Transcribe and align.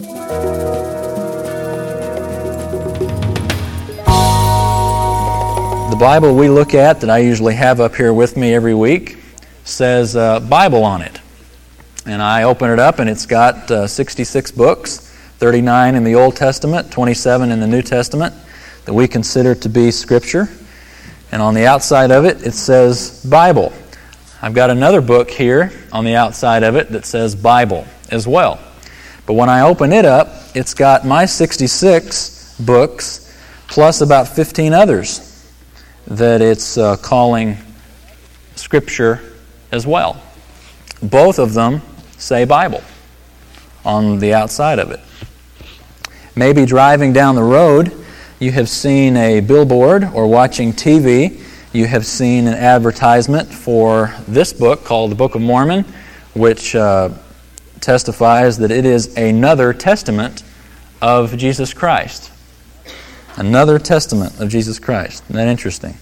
The 0.00 0.06
Bible 5.98 6.34
we 6.34 6.48
look 6.48 6.72
at, 6.72 7.02
that 7.02 7.10
I 7.10 7.18
usually 7.18 7.54
have 7.54 7.80
up 7.80 7.94
here 7.94 8.14
with 8.14 8.34
me 8.34 8.54
every 8.54 8.74
week, 8.74 9.18
says 9.64 10.16
uh, 10.16 10.40
Bible 10.40 10.84
on 10.84 11.02
it. 11.02 11.20
And 12.06 12.22
I 12.22 12.44
open 12.44 12.70
it 12.70 12.78
up, 12.78 12.98
and 12.98 13.10
it's 13.10 13.26
got 13.26 13.70
uh, 13.70 13.86
66 13.86 14.52
books 14.52 15.00
39 15.36 15.94
in 15.94 16.04
the 16.04 16.14
Old 16.14 16.34
Testament, 16.34 16.90
27 16.90 17.50
in 17.52 17.60
the 17.60 17.66
New 17.66 17.82
Testament, 17.82 18.34
that 18.86 18.94
we 18.94 19.06
consider 19.06 19.54
to 19.56 19.68
be 19.68 19.90
Scripture. 19.90 20.48
And 21.30 21.42
on 21.42 21.52
the 21.52 21.66
outside 21.66 22.10
of 22.10 22.24
it, 22.24 22.46
it 22.46 22.54
says 22.54 23.22
Bible. 23.28 23.70
I've 24.40 24.54
got 24.54 24.70
another 24.70 25.02
book 25.02 25.30
here 25.30 25.70
on 25.92 26.06
the 26.06 26.16
outside 26.16 26.62
of 26.62 26.74
it 26.74 26.88
that 26.92 27.04
says 27.04 27.34
Bible 27.34 27.86
as 28.08 28.26
well. 28.26 28.58
But 29.30 29.34
when 29.34 29.48
I 29.48 29.60
open 29.60 29.92
it 29.92 30.04
up, 30.04 30.26
it's 30.56 30.74
got 30.74 31.06
my 31.06 31.24
66 31.24 32.56
books 32.58 33.32
plus 33.68 34.00
about 34.00 34.26
15 34.26 34.72
others 34.72 35.48
that 36.08 36.42
it's 36.42 36.76
uh, 36.76 36.96
calling 36.96 37.56
Scripture 38.56 39.20
as 39.70 39.86
well. 39.86 40.20
Both 41.00 41.38
of 41.38 41.54
them 41.54 41.80
say 42.18 42.44
Bible 42.44 42.82
on 43.84 44.18
the 44.18 44.34
outside 44.34 44.80
of 44.80 44.90
it. 44.90 44.98
Maybe 46.34 46.66
driving 46.66 47.12
down 47.12 47.36
the 47.36 47.44
road, 47.44 47.92
you 48.40 48.50
have 48.50 48.68
seen 48.68 49.16
a 49.16 49.38
billboard 49.38 50.08
or 50.12 50.26
watching 50.26 50.72
TV, 50.72 51.40
you 51.72 51.86
have 51.86 52.04
seen 52.04 52.48
an 52.48 52.54
advertisement 52.54 53.48
for 53.48 54.12
this 54.26 54.52
book 54.52 54.82
called 54.84 55.12
the 55.12 55.14
Book 55.14 55.36
of 55.36 55.40
Mormon, 55.40 55.84
which 56.34 56.74
uh, 56.74 57.10
testifies 57.80 58.58
that 58.58 58.70
it 58.70 58.84
is 58.84 59.16
another 59.16 59.72
testament 59.72 60.42
of 61.00 61.36
Jesus 61.36 61.72
Christ. 61.72 62.30
Another 63.36 63.78
testament 63.78 64.40
of 64.40 64.48
Jesus 64.48 64.78
Christ. 64.78 65.22
Isn't 65.24 65.36
that 65.36 65.48
interesting? 65.48 65.96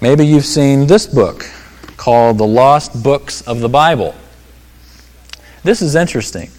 Maybe 0.00 0.26
you've 0.26 0.46
seen 0.46 0.86
this 0.86 1.06
book 1.06 1.44
called 1.96 2.38
The 2.38 2.46
Lost 2.46 3.02
Books 3.02 3.42
of 3.42 3.60
the 3.60 3.68
Bible. 3.68 4.14
This 5.62 5.82
is 5.82 5.94
interesting. 5.94 6.50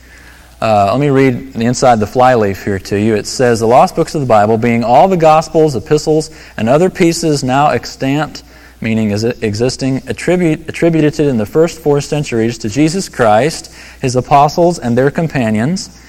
Uh, 0.62 0.92
let 0.92 1.00
me 1.00 1.10
read 1.10 1.54
the 1.54 1.66
inside 1.66 2.00
the 2.00 2.06
flyleaf 2.06 2.64
here 2.64 2.78
to 2.78 3.00
you. 3.00 3.16
It 3.16 3.26
says, 3.26 3.60
The 3.60 3.66
lost 3.66 3.96
books 3.96 4.14
of 4.14 4.22
the 4.22 4.28
Bible, 4.28 4.60
being 4.60 4.84
all 4.84 5.08
the 5.08 5.18
Gospels, 5.18 5.76
epistles, 5.76 6.30
and 6.56 6.70
other 6.70 6.92
pieces 6.92 7.44
now 7.44 7.70
extant, 7.70 8.44
meaning 8.80 9.12
as 9.12 9.24
existing, 9.24 10.04
attribute, 10.08 10.70
attributed 10.70 11.20
in 11.20 11.38
the 11.38 11.48
first 11.48 11.80
four 11.80 12.00
centuries 12.00 12.60
to 12.60 12.70
Jesus 12.70 13.10
Christ, 13.10 13.74
his 14.02 14.16
apostles, 14.16 14.80
and 14.80 14.98
their 14.98 15.12
companions, 15.12 16.02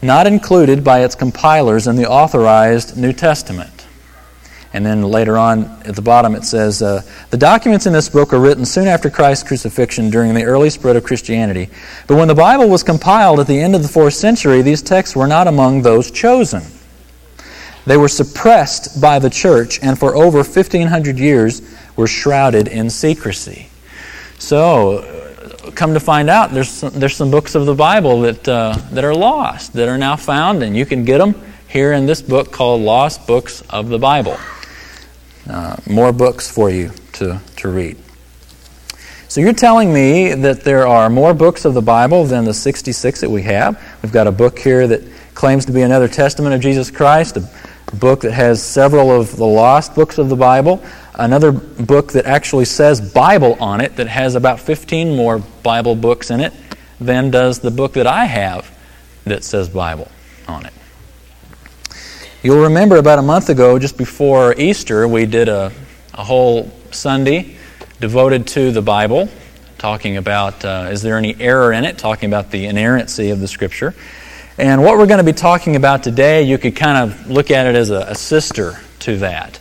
not 0.00 0.26
included 0.26 0.82
by 0.82 1.00
its 1.04 1.14
compilers 1.14 1.86
in 1.86 1.96
the 1.96 2.08
authorized 2.08 2.96
New 2.96 3.12
Testament. 3.12 3.80
And 4.72 4.86
then 4.86 5.02
later 5.02 5.36
on 5.36 5.64
at 5.84 5.96
the 5.96 6.02
bottom 6.02 6.36
it 6.36 6.44
says, 6.44 6.80
uh, 6.80 7.02
The 7.30 7.36
documents 7.36 7.86
in 7.86 7.92
this 7.92 8.08
book 8.08 8.32
are 8.32 8.38
written 8.38 8.64
soon 8.64 8.86
after 8.86 9.10
Christ's 9.10 9.48
crucifixion 9.48 10.10
during 10.10 10.32
the 10.32 10.44
early 10.44 10.70
spread 10.70 10.94
of 10.94 11.02
Christianity. 11.02 11.68
But 12.06 12.16
when 12.16 12.28
the 12.28 12.36
Bible 12.36 12.68
was 12.68 12.84
compiled 12.84 13.40
at 13.40 13.48
the 13.48 13.60
end 13.60 13.74
of 13.74 13.82
the 13.82 13.88
fourth 13.88 14.14
century, 14.14 14.62
these 14.62 14.80
texts 14.80 15.16
were 15.16 15.26
not 15.26 15.48
among 15.48 15.82
those 15.82 16.12
chosen. 16.12 16.62
They 17.84 17.96
were 17.96 18.08
suppressed 18.08 19.00
by 19.00 19.18
the 19.18 19.30
church 19.30 19.80
and 19.82 19.98
for 19.98 20.14
over 20.14 20.38
1,500 20.38 21.18
years 21.18 21.62
were 21.96 22.06
shrouded 22.06 22.68
in 22.68 22.90
secrecy. 22.90 23.68
So, 24.38 25.19
come 25.74 25.94
to 25.94 26.00
find 26.00 26.30
out, 26.30 26.50
there's 26.50 26.68
some, 26.68 26.92
there's 26.94 27.16
some 27.16 27.30
books 27.30 27.54
of 27.54 27.66
the 27.66 27.74
Bible 27.74 28.22
that, 28.22 28.48
uh, 28.48 28.76
that 28.92 29.04
are 29.04 29.14
lost, 29.14 29.74
that 29.74 29.88
are 29.88 29.98
now 29.98 30.16
found, 30.16 30.62
and 30.62 30.76
you 30.76 30.86
can 30.86 31.04
get 31.04 31.18
them 31.18 31.34
here 31.68 31.92
in 31.92 32.06
this 32.06 32.22
book 32.22 32.50
called 32.50 32.80
Lost 32.80 33.26
Books 33.26 33.62
of 33.70 33.88
the 33.88 33.98
Bible. 33.98 34.36
Uh, 35.48 35.76
more 35.88 36.12
books 36.12 36.50
for 36.50 36.70
you 36.70 36.90
to, 37.12 37.40
to 37.56 37.68
read. 37.68 37.96
So 39.28 39.40
you're 39.40 39.52
telling 39.52 39.92
me 39.92 40.34
that 40.34 40.62
there 40.62 40.86
are 40.88 41.08
more 41.08 41.34
books 41.34 41.64
of 41.64 41.74
the 41.74 41.82
Bible 41.82 42.24
than 42.24 42.44
the 42.44 42.54
66 42.54 43.20
that 43.20 43.30
we 43.30 43.42
have? 43.42 43.80
We've 44.02 44.12
got 44.12 44.26
a 44.26 44.32
book 44.32 44.58
here 44.58 44.88
that 44.88 45.02
claims 45.34 45.64
to 45.66 45.72
be 45.72 45.82
another 45.82 46.08
testament 46.08 46.54
of 46.54 46.60
Jesus 46.60 46.90
Christ, 46.90 47.36
a 47.36 47.48
book 47.94 48.22
that 48.22 48.32
has 48.32 48.62
several 48.62 49.10
of 49.10 49.36
the 49.36 49.46
lost 49.46 49.94
books 49.94 50.18
of 50.18 50.28
the 50.28 50.36
Bible, 50.36 50.82
another 51.14 51.52
book 51.52 52.12
that 52.12 52.26
actually 52.26 52.64
says 52.64 53.00
Bible 53.00 53.56
on 53.60 53.80
it 53.80 53.96
that 53.96 54.08
has 54.08 54.34
about 54.34 54.60
15 54.60 55.16
more 55.16 55.38
Bible 55.38 55.94
books 55.94 56.30
in 56.30 56.40
it 56.40 56.52
than 57.00 57.30
does 57.30 57.60
the 57.60 57.70
book 57.70 57.94
that 57.94 58.06
I 58.06 58.26
have 58.26 58.70
that 59.24 59.44
says 59.44 59.68
Bible 59.68 60.10
on 60.46 60.66
it. 60.66 60.72
You'll 62.42 62.62
remember 62.62 62.96
about 62.96 63.18
a 63.18 63.22
month 63.22 63.50
ago, 63.50 63.78
just 63.78 63.98
before 63.98 64.54
Easter, 64.58 65.06
we 65.06 65.26
did 65.26 65.48
a, 65.48 65.72
a 66.14 66.24
whole 66.24 66.72
Sunday 66.90 67.56
devoted 68.00 68.46
to 68.48 68.72
the 68.72 68.80
Bible, 68.80 69.28
talking 69.76 70.16
about 70.16 70.64
uh, 70.64 70.88
is 70.90 71.02
there 71.02 71.18
any 71.18 71.38
error 71.38 71.72
in 71.72 71.84
it, 71.84 71.98
talking 71.98 72.30
about 72.30 72.50
the 72.50 72.66
inerrancy 72.66 73.30
of 73.30 73.40
the 73.40 73.48
Scripture. 73.48 73.94
And 74.56 74.82
what 74.82 74.96
we're 74.98 75.06
going 75.06 75.18
to 75.18 75.24
be 75.24 75.34
talking 75.34 75.76
about 75.76 76.02
today, 76.02 76.42
you 76.42 76.58
could 76.58 76.76
kind 76.76 76.98
of 76.98 77.30
look 77.30 77.50
at 77.50 77.66
it 77.66 77.74
as 77.74 77.90
a, 77.90 78.00
a 78.08 78.14
sister 78.14 78.78
to 79.00 79.18
that. 79.18 79.58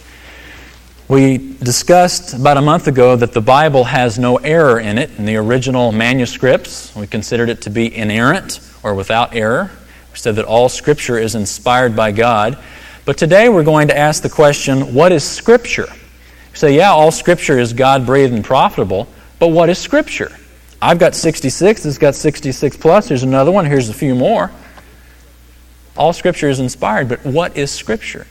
We 1.10 1.40
discussed 1.40 2.36
about 2.36 2.58
a 2.58 2.62
month 2.62 2.88
ago 2.88 3.16
that 3.16 3.34
the 3.34 3.42
Bible 3.42 3.84
has 3.86 4.20
no 4.20 4.38
error 4.38 4.80
in 4.80 5.00
it 5.00 5.10
in 5.18 5.26
the 5.26 5.38
original 5.38 5.92
manuscripts. 5.92 6.96
We 6.96 7.08
considered 7.08 7.50
it 7.50 7.64
to 7.64 7.72
be 7.72 7.98
inerrant 7.98 8.60
or 8.84 8.94
without 8.94 9.34
error. 9.34 9.72
We 10.12 10.20
said 10.20 10.36
that 10.36 10.46
all 10.46 10.70
Scripture 10.70 11.18
is 11.18 11.34
inspired 11.34 11.96
by 11.96 12.12
God. 12.12 12.60
But 13.06 13.18
today 13.18 13.50
we're 13.50 13.64
going 13.64 13.88
to 13.88 13.98
ask 13.98 14.22
the 14.22 14.30
question 14.30 14.94
what 14.94 15.12
is 15.12 15.24
Scripture? 15.24 15.88
You 15.90 16.56
say, 16.56 16.76
yeah, 16.76 16.92
all 16.92 17.10
Scripture 17.10 17.58
is 17.58 17.74
God 17.74 18.06
breathed 18.06 18.32
and 18.32 18.46
profitable, 18.46 19.08
but 19.40 19.48
what 19.48 19.68
is 19.68 19.80
Scripture? 19.80 20.38
I've 20.80 21.00
got 21.00 21.16
66, 21.16 21.88
it's 21.88 21.98
got 21.98 22.14
66 22.14 22.78
plus, 22.78 23.08
here's 23.08 23.24
another 23.24 23.52
one, 23.52 23.66
here's 23.66 23.90
a 23.90 23.96
few 23.96 24.14
more. 24.14 24.52
All 25.98 26.14
Scripture 26.14 26.50
is 26.50 26.60
inspired, 26.60 27.10
but 27.10 27.26
what 27.26 27.58
is 27.58 27.72
Scripture? 27.72 28.28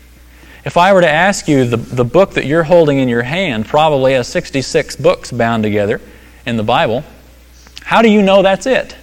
If 0.68 0.76
I 0.76 0.92
were 0.92 1.00
to 1.00 1.08
ask 1.08 1.48
you, 1.48 1.64
the, 1.64 1.78
the 1.78 2.04
book 2.04 2.34
that 2.34 2.44
you're 2.44 2.62
holding 2.62 2.98
in 2.98 3.08
your 3.08 3.22
hand 3.22 3.66
probably 3.66 4.12
has 4.12 4.28
66 4.28 4.96
books 4.96 5.32
bound 5.32 5.64
together 5.64 6.00
in 6.44 6.56
the 6.56 6.62
Bible. 6.62 7.02
How 7.82 8.02
do 8.02 8.08
you 8.08 8.22
know 8.22 8.42
that's 8.42 8.66
it? 8.66 8.94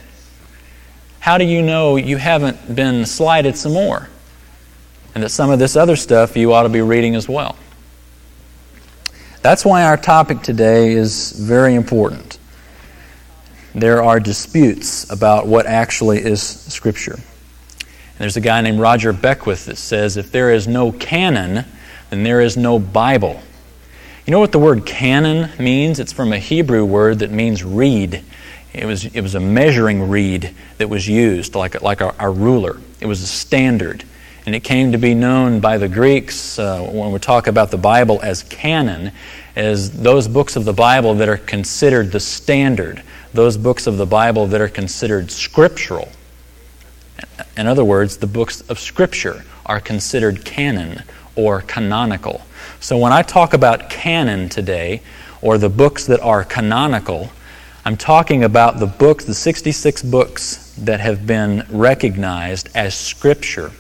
how 1.26 1.40
do 1.40 1.44
you 1.44 1.64
know 1.64 1.96
you 1.96 2.18
haven't 2.18 2.76
been 2.76 3.03
slighted 3.03 3.58
some 3.58 3.74
more? 3.74 4.08
And 5.16 5.24
that 5.24 5.30
some 5.30 5.50
of 5.50 5.58
this 5.58 5.76
other 5.76 5.96
stuff 5.96 6.38
you 6.38 6.53
ought 6.53 6.64
to 6.64 6.70
be 6.70 6.81
reading 6.81 7.16
as 7.16 7.28
well. 7.28 7.56
That's 9.42 9.66
why 9.66 9.86
our 9.86 9.97
topic 9.97 10.44
today 10.44 10.92
is 10.92 11.32
very 11.32 11.74
important. 11.74 12.38
There 13.74 14.03
are 14.03 14.20
disputes 14.20 15.12
about 15.12 15.47
what 15.47 15.66
actually 15.66 16.20
is 16.20 16.44
Scripture. 16.44 17.18
And 18.16 18.20
there's 18.20 18.38
a 18.38 18.42
guy 18.42 18.62
named 18.62 18.80
Roger 18.80 19.12
Beckwith 19.12 19.66
that 19.66 19.78
says 19.78 20.16
if 20.16 20.31
there 20.31 20.50
is 20.52 20.70
no 20.70 20.94
canon, 20.94 21.66
then 22.09 22.24
there 22.24 22.40
is 22.40 22.56
no 22.56 22.80
Bible. 22.80 23.42
You 24.26 24.31
know 24.31 24.40
what 24.40 24.53
the 24.53 24.59
word 24.59 24.86
canon 24.86 25.52
means? 25.59 26.00
It's 26.00 26.14
from 26.14 26.31
a 26.31 26.40
Hebrew 26.40 26.86
word 26.86 27.20
that 27.20 27.30
means 27.30 27.62
reed. 27.64 28.24
It 28.74 28.86
was, 28.86 29.03
it 29.06 29.20
was 29.20 29.36
a 29.36 29.40
measuring 29.40 30.09
reed 30.09 30.56
that 30.78 30.90
was 30.90 31.08
used, 31.08 31.56
like, 31.56 31.81
like 31.81 32.02
our 32.02 32.31
ruler. 32.31 32.78
It 33.02 33.06
was 33.06 33.22
a 33.22 33.28
standard. 33.28 34.03
And 34.46 34.56
it 34.56 34.62
came 34.64 34.94
to 34.94 34.97
be 34.97 35.14
known 35.14 35.59
by 35.59 35.78
the 35.78 35.88
Greeks, 35.90 36.58
uh, 36.58 36.82
when 36.82 37.12
we 37.12 37.20
talk 37.20 37.47
about 37.47 37.70
the 37.70 37.78
Bible 37.78 38.20
as 38.24 38.44
canon, 38.44 39.12
as 39.56 39.92
those 39.92 40.28
books 40.28 40.56
of 40.56 40.66
the 40.66 40.74
Bible 40.74 41.16
that 41.16 41.28
are 41.28 41.38
considered 41.38 42.12
the 42.12 42.20
standard, 42.20 43.03
those 43.34 43.58
books 43.58 43.88
of 43.88 43.97
the 43.97 44.06
Bible 44.06 44.47
that 44.47 44.62
are 44.62 44.70
considered 44.70 45.32
scriptural. 45.32 46.09
In 47.58 47.68
other 47.68 47.86
words, 47.86 48.18
the 48.18 48.28
books 48.28 48.62
of 48.70 48.80
Scripture 48.80 49.46
are 49.66 49.79
considered 49.79 50.46
canon 50.46 51.03
or 51.35 51.62
canonical. 51.62 52.41
So 52.79 52.97
when 52.97 53.12
I 53.12 53.22
talk 53.22 53.53
about 53.53 53.90
canon 53.90 54.50
today, 54.50 55.02
or 55.41 55.58
the 55.58 55.70
books 55.70 56.08
that 56.08 56.20
are 56.22 56.44
canonical, 56.44 57.29
I'm 57.85 57.97
talking 57.97 58.44
about 58.44 58.79
the 58.79 58.88
books, 58.88 59.26
the 59.26 59.34
66 59.34 60.02
books 60.02 60.73
that 60.79 61.00
have 61.00 61.28
been 61.28 61.66
recognized 61.70 62.70
as 62.73 62.96
Scripture 62.96 63.72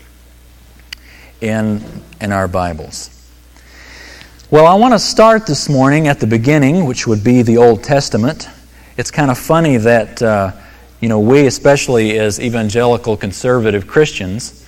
in, 1.41 1.83
in 2.21 2.31
our 2.31 2.47
Bibles. 2.47 3.09
Well, 4.51 4.67
I 4.67 4.75
want 4.75 4.93
to 4.93 4.99
start 4.99 5.47
this 5.47 5.67
morning 5.67 6.07
at 6.07 6.19
the 6.19 6.27
beginning, 6.27 6.85
which 6.85 7.07
would 7.07 7.23
be 7.23 7.41
the 7.41 7.57
Old 7.57 7.83
Testament. 7.83 8.47
It's 8.95 9.09
kind 9.09 9.31
of 9.31 9.39
funny 9.39 9.77
that, 9.77 10.21
uh, 10.21 10.51
you 11.05 11.09
know, 11.09 11.19
we, 11.19 11.45
especially 11.45 12.17
as 12.17 12.39
evangelical 12.39 13.15
conservative 13.15 13.85
Christians, 13.85 14.65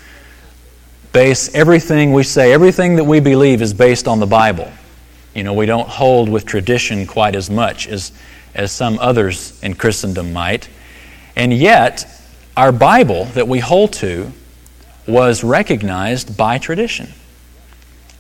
base 1.12 1.52
everything 1.56 2.14
we 2.14 2.22
say, 2.22 2.54
everything 2.54 2.98
that 2.98 3.06
we 3.06 3.20
believe 3.20 3.60
is 3.60 3.74
based 3.74 4.08
on 4.08 4.20
the 4.20 4.28
Bible. 4.28 4.72
You 5.34 5.42
know, 5.42 5.56
we 5.56 5.66
don't 5.66 5.90
hold 5.90 6.30
with 6.30 6.46
tradition 6.46 7.08
quite 7.08 7.36
as 7.36 7.50
much 7.50 7.88
as 7.88 8.12
as 8.54 8.72
some 8.72 9.00
others 9.00 9.60
in 9.64 9.74
Christendom 9.74 10.32
might. 10.32 10.70
And 11.36 11.52
yet, 11.52 12.06
our 12.56 12.72
Bible 12.72 13.26
that 13.34 13.48
we 13.48 13.58
hold 13.58 13.94
to 13.94 14.32
was 15.08 15.44
recognized 15.44 16.38
by 16.38 16.60
tradition. 16.60 17.14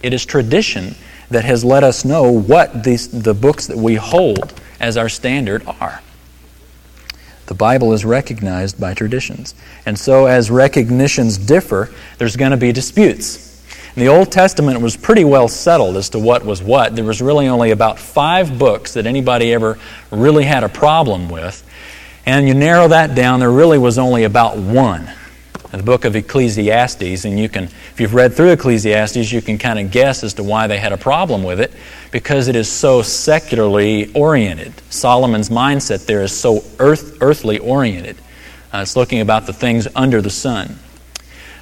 It 0.01 0.11
is 0.11 0.25
tradition 0.25 0.95
that 1.29 1.45
has 1.45 1.63
let 1.63 1.83
us 1.83 2.03
know 2.03 2.31
what 2.31 2.83
these, 2.83 3.09
the 3.09 3.35
books 3.35 3.67
that 3.67 3.77
we 3.77 3.93
hold 3.93 4.59
as 4.79 4.97
our 4.97 5.07
standard 5.07 5.63
are. 5.67 6.01
The 7.47 7.53
Bible 7.53 7.93
is 7.93 8.05
recognized 8.05 8.79
by 8.79 8.93
traditions. 8.93 9.55
And 9.85 9.97
so, 9.97 10.25
as 10.25 10.51
recognitions 10.51 11.37
differ, 11.37 11.89
there's 12.17 12.35
going 12.35 12.51
to 12.51 12.57
be 12.57 12.71
disputes. 12.71 13.45
In 13.95 14.01
the 14.01 14.09
Old 14.09 14.31
Testament 14.31 14.79
was 14.81 14.95
pretty 14.95 15.23
well 15.23 15.47
settled 15.47 15.97
as 15.97 16.09
to 16.09 16.19
what 16.19 16.45
was 16.45 16.61
what. 16.61 16.95
There 16.95 17.05
was 17.05 17.21
really 17.21 17.47
only 17.47 17.71
about 17.71 17.97
five 17.97 18.59
books 18.59 18.93
that 18.93 19.07
anybody 19.07 19.53
ever 19.53 19.79
really 20.11 20.43
had 20.43 20.63
a 20.63 20.69
problem 20.69 21.29
with. 21.29 21.63
And 22.25 22.47
you 22.47 22.53
narrow 22.53 22.89
that 22.89 23.15
down, 23.15 23.39
there 23.39 23.51
really 23.51 23.79
was 23.79 23.97
only 23.97 24.25
about 24.25 24.57
one 24.57 25.09
the 25.71 25.83
book 25.83 26.05
of 26.05 26.15
Ecclesiastes, 26.15 27.25
and 27.25 27.37
you 27.37 27.49
can, 27.49 27.65
if 27.65 27.99
you've 27.99 28.13
read 28.13 28.33
through 28.33 28.51
Ecclesiastes, 28.51 29.31
you 29.31 29.41
can 29.41 29.57
kind 29.57 29.79
of 29.79 29.91
guess 29.91 30.23
as 30.23 30.33
to 30.35 30.43
why 30.43 30.67
they 30.67 30.77
had 30.77 30.93
a 30.93 30.97
problem 30.97 31.43
with 31.43 31.59
it, 31.59 31.73
because 32.11 32.47
it 32.47 32.55
is 32.55 32.71
so 32.71 33.01
secularly 33.01 34.11
oriented. 34.13 34.73
Solomon's 34.89 35.49
mindset 35.49 36.05
there 36.05 36.21
is 36.21 36.31
so 36.31 36.63
earth, 36.79 37.17
earthly 37.21 37.59
oriented. 37.59 38.17
Uh, 38.73 38.79
it's 38.79 38.95
looking 38.95 39.19
about 39.19 39.45
the 39.45 39.53
things 39.53 39.87
under 39.95 40.21
the 40.21 40.29
sun. 40.29 40.77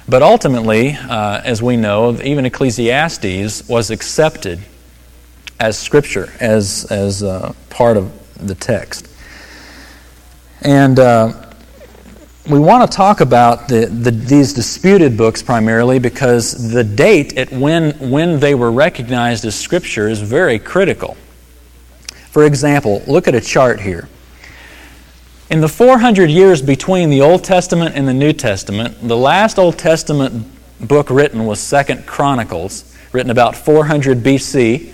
But 0.08 0.22
ultimately, 0.22 0.92
uh, 0.92 1.40
as 1.44 1.60
we 1.60 1.76
know, 1.76 2.20
even 2.22 2.46
Ecclesiastes 2.46 3.68
was 3.68 3.90
accepted 3.90 4.60
as 5.58 5.76
scripture, 5.76 6.32
as, 6.38 6.86
as 6.90 7.24
uh, 7.24 7.54
part 7.70 7.96
of 7.96 8.12
the 8.46 8.54
text. 8.54 9.08
And 10.62 10.98
uh, 10.98 11.45
we 12.48 12.60
want 12.60 12.88
to 12.88 12.96
talk 12.96 13.20
about 13.20 13.68
the, 13.68 13.86
the, 13.86 14.12
these 14.12 14.52
disputed 14.52 15.16
books 15.16 15.42
primarily 15.42 15.98
because 15.98 16.72
the 16.72 16.84
date 16.84 17.36
at 17.36 17.50
when, 17.50 17.92
when 18.10 18.38
they 18.38 18.54
were 18.54 18.70
recognized 18.70 19.44
as 19.44 19.58
Scripture 19.58 20.08
is 20.08 20.20
very 20.20 20.58
critical. 20.58 21.16
For 22.30 22.44
example, 22.44 23.02
look 23.06 23.26
at 23.26 23.34
a 23.34 23.40
chart 23.40 23.80
here. 23.80 24.08
In 25.50 25.60
the 25.60 25.68
400 25.68 26.30
years 26.30 26.62
between 26.62 27.10
the 27.10 27.20
Old 27.20 27.42
Testament 27.42 27.96
and 27.96 28.06
the 28.06 28.14
New 28.14 28.32
Testament, 28.32 28.96
the 29.00 29.16
last 29.16 29.58
Old 29.58 29.78
Testament 29.78 30.46
book 30.80 31.10
written 31.10 31.46
was 31.46 31.58
Second 31.58 32.06
Chronicles, 32.06 32.96
written 33.12 33.30
about 33.30 33.56
400 33.56 34.18
BC. 34.18 34.92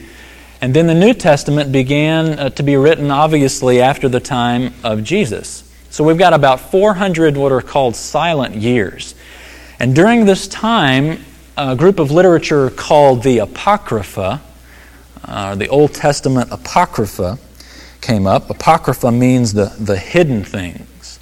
And 0.60 0.72
then 0.72 0.86
the 0.86 0.94
New 0.94 1.12
Testament 1.12 1.72
began 1.72 2.38
uh, 2.38 2.50
to 2.50 2.62
be 2.62 2.76
written, 2.76 3.10
obviously, 3.10 3.80
after 3.80 4.08
the 4.08 4.20
time 4.20 4.72
of 4.84 5.02
Jesus. 5.02 5.64
So 5.92 6.02
we've 6.04 6.16
got 6.16 6.32
about 6.32 6.58
400 6.58 7.36
what 7.36 7.52
are 7.52 7.60
called 7.60 7.94
silent 7.94 8.54
years. 8.54 9.14
And 9.78 9.94
during 9.94 10.24
this 10.24 10.48
time, 10.48 11.22
a 11.58 11.76
group 11.76 11.98
of 11.98 12.10
literature 12.10 12.70
called 12.70 13.22
the 13.22 13.40
Apocrypha, 13.40 14.40
uh, 15.26 15.54
the 15.54 15.68
Old 15.68 15.92
Testament 15.92 16.48
Apocrypha, 16.50 17.38
came 18.00 18.26
up. 18.26 18.48
Apocrypha 18.48 19.12
means 19.12 19.52
the, 19.52 19.66
the 19.78 19.98
hidden 19.98 20.42
things. 20.44 21.20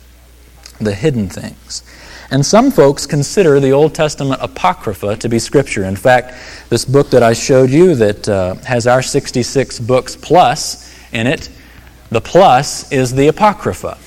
The 0.81 0.95
hidden 0.95 1.29
things. 1.29 1.83
And 2.31 2.47
some 2.47 2.71
folks 2.71 3.07
consider 3.07 3.59
the 3.59 3.73
Old 3.73 3.93
Testament 3.93 4.41
Apocrypha 4.41 5.17
to 5.17 5.29
be 5.29 5.41
Scripture. 5.41 5.83
In 5.83 5.97
fact, 5.97 6.33
this 6.69 6.85
book 6.85 7.11
that 7.11 7.25
I 7.25 7.33
showed 7.33 7.71
you 7.71 7.97
that 7.97 8.29
uh, 8.29 8.55
has 8.67 8.87
our 8.87 9.03
66 9.03 9.81
books 9.81 10.15
plus 10.15 10.95
in 11.11 11.27
it, 11.27 11.51
the 12.11 12.21
plus 12.21 12.93
is 12.93 13.13
the 13.13 13.27
Apocrypha 13.27 13.99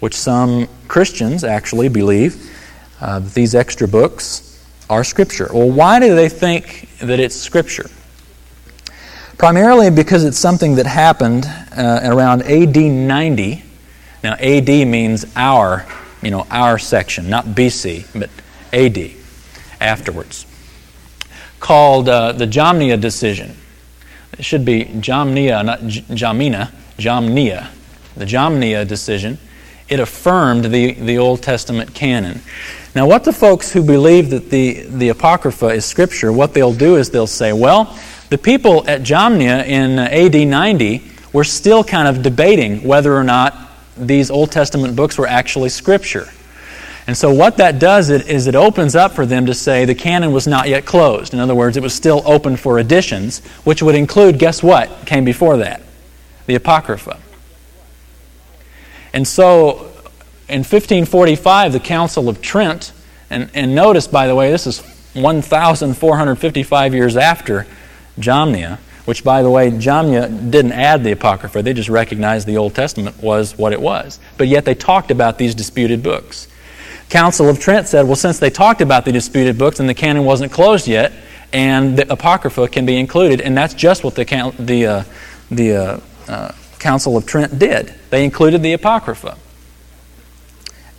which 0.00 0.14
some 0.14 0.68
Christians 0.86 1.44
actually 1.44 1.88
believe 1.88 2.50
uh, 3.00 3.18
that 3.18 3.34
these 3.34 3.54
extra 3.54 3.88
books 3.88 4.44
are 4.90 5.04
Scripture. 5.04 5.48
Well, 5.52 5.70
why 5.70 6.00
do 6.00 6.14
they 6.14 6.28
think 6.28 6.88
that 6.98 7.20
it's 7.20 7.36
Scripture? 7.36 7.90
Primarily 9.36 9.90
because 9.90 10.24
it's 10.24 10.38
something 10.38 10.76
that 10.76 10.86
happened 10.86 11.46
uh, 11.46 12.00
around 12.02 12.42
AD 12.42 12.76
90. 12.76 13.62
Now, 14.24 14.34
AD 14.34 14.68
means 14.68 15.26
our, 15.36 15.86
you 16.22 16.30
know, 16.30 16.46
our 16.50 16.78
section, 16.78 17.30
not 17.30 17.44
BC, 17.46 18.06
but 18.18 18.30
AD, 18.72 19.12
afterwards. 19.80 20.44
Called 21.60 22.08
uh, 22.08 22.32
the 22.32 22.46
Jamnia 22.46 23.00
decision. 23.00 23.56
It 24.32 24.44
should 24.44 24.64
be 24.64 24.84
Jamnia, 24.84 25.64
not 25.64 25.80
Jamina, 25.80 26.72
Jamnia. 26.96 27.68
The 28.16 28.24
Jamnia 28.24 28.86
decision 28.86 29.38
it 29.88 30.00
affirmed 30.00 30.66
the, 30.66 30.92
the 30.92 31.18
Old 31.18 31.42
Testament 31.42 31.94
canon. 31.94 32.40
Now, 32.94 33.06
what 33.06 33.24
the 33.24 33.32
folks 33.32 33.72
who 33.72 33.82
believe 33.82 34.30
that 34.30 34.50
the, 34.50 34.82
the 34.82 35.10
Apocrypha 35.10 35.68
is 35.68 35.84
Scripture, 35.84 36.32
what 36.32 36.54
they'll 36.54 36.74
do 36.74 36.96
is 36.96 37.10
they'll 37.10 37.26
say, 37.26 37.52
well, 37.52 37.96
the 38.30 38.38
people 38.38 38.88
at 38.88 39.02
Jamnia 39.02 39.66
in 39.66 39.98
AD 39.98 40.34
90 40.34 41.02
were 41.32 41.44
still 41.44 41.84
kind 41.84 42.08
of 42.08 42.22
debating 42.22 42.82
whether 42.84 43.14
or 43.14 43.24
not 43.24 43.56
these 43.96 44.30
Old 44.30 44.50
Testament 44.52 44.96
books 44.96 45.16
were 45.18 45.26
actually 45.26 45.68
Scripture. 45.68 46.28
And 47.06 47.16
so, 47.16 47.32
what 47.32 47.56
that 47.56 47.78
does 47.78 48.10
is 48.10 48.46
it 48.46 48.54
opens 48.54 48.94
up 48.94 49.12
for 49.12 49.24
them 49.24 49.46
to 49.46 49.54
say 49.54 49.86
the 49.86 49.94
canon 49.94 50.30
was 50.30 50.46
not 50.46 50.68
yet 50.68 50.84
closed. 50.84 51.32
In 51.32 51.40
other 51.40 51.54
words, 51.54 51.78
it 51.78 51.82
was 51.82 51.94
still 51.94 52.22
open 52.26 52.56
for 52.56 52.78
additions, 52.78 53.38
which 53.64 53.82
would 53.82 53.94
include, 53.94 54.38
guess 54.38 54.62
what, 54.62 55.06
came 55.06 55.24
before 55.24 55.56
that? 55.56 55.80
The 56.46 56.54
Apocrypha. 56.54 57.18
And 59.12 59.26
so 59.26 59.90
in 60.48 60.60
1545, 60.60 61.72
the 61.72 61.80
Council 61.80 62.28
of 62.28 62.40
Trent, 62.40 62.92
and, 63.30 63.50
and 63.54 63.74
notice, 63.74 64.06
by 64.06 64.26
the 64.26 64.34
way, 64.34 64.50
this 64.50 64.66
is 64.66 64.80
1,455 65.14 66.94
years 66.94 67.16
after 67.16 67.66
Jamnia, 68.18 68.78
which, 69.04 69.24
by 69.24 69.42
the 69.42 69.50
way, 69.50 69.70
Jamnia 69.70 70.50
didn't 70.50 70.72
add 70.72 71.04
the 71.04 71.12
Apocrypha. 71.12 71.62
They 71.62 71.72
just 71.72 71.88
recognized 71.88 72.46
the 72.46 72.56
Old 72.56 72.74
Testament 72.74 73.22
was 73.22 73.56
what 73.56 73.72
it 73.72 73.80
was. 73.80 74.18
But 74.36 74.48
yet 74.48 74.64
they 74.64 74.74
talked 74.74 75.10
about 75.10 75.38
these 75.38 75.54
disputed 75.54 76.02
books. 76.02 76.48
Council 77.08 77.48
of 77.48 77.58
Trent 77.58 77.88
said, 77.88 78.06
well, 78.06 78.16
since 78.16 78.38
they 78.38 78.50
talked 78.50 78.80
about 78.80 79.04
the 79.06 79.12
disputed 79.12 79.58
books 79.58 79.80
and 79.80 79.88
the 79.88 79.94
canon 79.94 80.24
wasn't 80.24 80.52
closed 80.52 80.86
yet, 80.86 81.12
and 81.52 81.96
the 81.96 82.10
Apocrypha 82.12 82.68
can 82.68 82.84
be 82.84 82.98
included, 82.98 83.40
and 83.40 83.56
that's 83.56 83.72
just 83.72 84.04
what 84.04 84.14
the, 84.14 84.24
the, 84.58 84.86
uh, 84.86 85.04
the 85.50 85.74
uh, 85.74 86.00
uh, 86.28 86.52
Council 86.78 87.16
of 87.16 87.26
Trent 87.26 87.58
did. 87.58 87.94
They 88.10 88.24
included 88.24 88.62
the 88.62 88.72
Apocrypha 88.72 89.36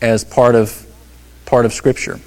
as 0.02 0.24
part 0.24 0.56
of, 0.56 0.86
part 1.46 1.66
of 1.66 1.74
Scripture. 1.74 2.20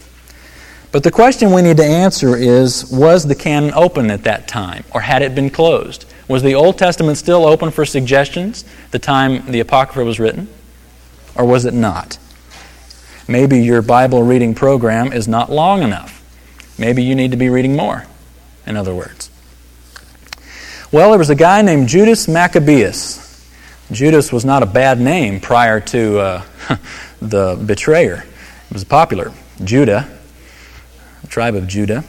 But 0.90 1.04
the 1.04 1.10
question 1.10 1.52
we 1.52 1.62
need 1.62 1.78
to 1.78 1.84
answer 1.84 2.36
is 2.36 2.90
was 2.92 3.26
the 3.26 3.34
canon 3.34 3.72
open 3.74 4.10
at 4.10 4.24
that 4.24 4.46
time, 4.46 4.84
or 4.92 5.00
had 5.00 5.22
it 5.22 5.34
been 5.34 5.48
closed? 5.48 6.04
Was 6.28 6.42
the 6.42 6.54
Old 6.54 6.76
Testament 6.78 7.16
still 7.16 7.46
open 7.46 7.70
for 7.70 7.84
suggestions 7.86 8.64
the 8.90 8.98
time 8.98 9.50
the 9.50 9.60
Apocrypha 9.60 10.04
was 10.04 10.20
written, 10.20 10.48
or 11.34 11.46
was 11.46 11.64
it 11.64 11.72
not? 11.72 12.18
Maybe 13.26 13.60
your 13.60 13.80
Bible 13.80 14.22
reading 14.22 14.54
program 14.54 15.12
is 15.12 15.26
not 15.26 15.50
long 15.50 15.82
enough. 15.82 16.18
Maybe 16.78 17.02
you 17.02 17.14
need 17.14 17.30
to 17.30 17.36
be 17.36 17.48
reading 17.48 17.74
more, 17.74 18.06
in 18.66 18.76
other 18.76 18.94
words. 18.94 19.30
Well, 20.90 21.10
there 21.10 21.18
was 21.18 21.30
a 21.30 21.34
guy 21.34 21.62
named 21.62 21.88
Judas 21.88 22.28
Maccabeus 22.28 23.31
Judas 23.92 24.32
was 24.32 24.44
not 24.44 24.62
a 24.62 24.66
bad 24.66 24.98
name 25.00 25.38
prior 25.38 25.78
to 25.78 26.18
uh, 26.18 26.42
the 27.20 27.62
betrayer. 27.66 28.24
It 28.70 28.72
was 28.72 28.84
popular. 28.84 29.32
Judah, 29.62 30.08
tribe 31.28 31.54
of 31.54 31.68
Judah. 31.68 32.02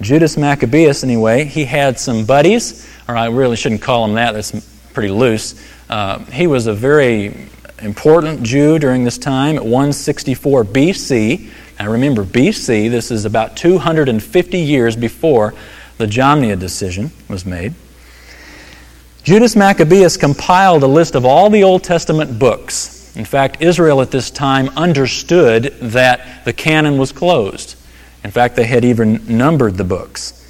Judas 0.00 0.36
Maccabeus, 0.36 1.02
anyway, 1.02 1.44
he 1.44 1.64
had 1.64 1.98
some 1.98 2.26
buddies, 2.26 2.88
or 3.08 3.16
I 3.16 3.26
really 3.26 3.56
shouldn't 3.56 3.82
call 3.82 4.04
him 4.04 4.14
that, 4.14 4.32
that's 4.32 4.52
pretty 4.92 5.08
loose. 5.08 5.60
Uh, 5.90 6.18
he 6.26 6.46
was 6.46 6.68
a 6.68 6.74
very 6.74 7.48
important 7.80 8.42
Jew 8.42 8.78
during 8.78 9.04
this 9.04 9.18
time 9.18 9.56
at 9.56 9.64
164 9.64 10.64
BC. 10.64 11.50
Now 11.80 11.90
remember, 11.90 12.24
BC, 12.24 12.88
this 12.90 13.10
is 13.10 13.24
about 13.24 13.56
250 13.56 14.58
years 14.58 14.94
before 14.94 15.54
the 15.98 16.06
Jamnia 16.06 16.58
decision 16.58 17.10
was 17.28 17.44
made. 17.44 17.74
Judas 19.26 19.56
Maccabeus 19.56 20.16
compiled 20.16 20.84
a 20.84 20.86
list 20.86 21.16
of 21.16 21.24
all 21.24 21.50
the 21.50 21.64
Old 21.64 21.82
Testament 21.82 22.38
books. 22.38 23.12
In 23.16 23.24
fact, 23.24 23.60
Israel 23.60 24.00
at 24.00 24.12
this 24.12 24.30
time 24.30 24.68
understood 24.76 25.74
that 25.80 26.44
the 26.44 26.52
canon 26.52 26.96
was 26.96 27.10
closed. 27.10 27.74
In 28.22 28.30
fact, 28.30 28.54
they 28.54 28.66
had 28.66 28.84
even 28.84 29.20
numbered 29.26 29.78
the 29.78 29.82
books. 29.82 30.48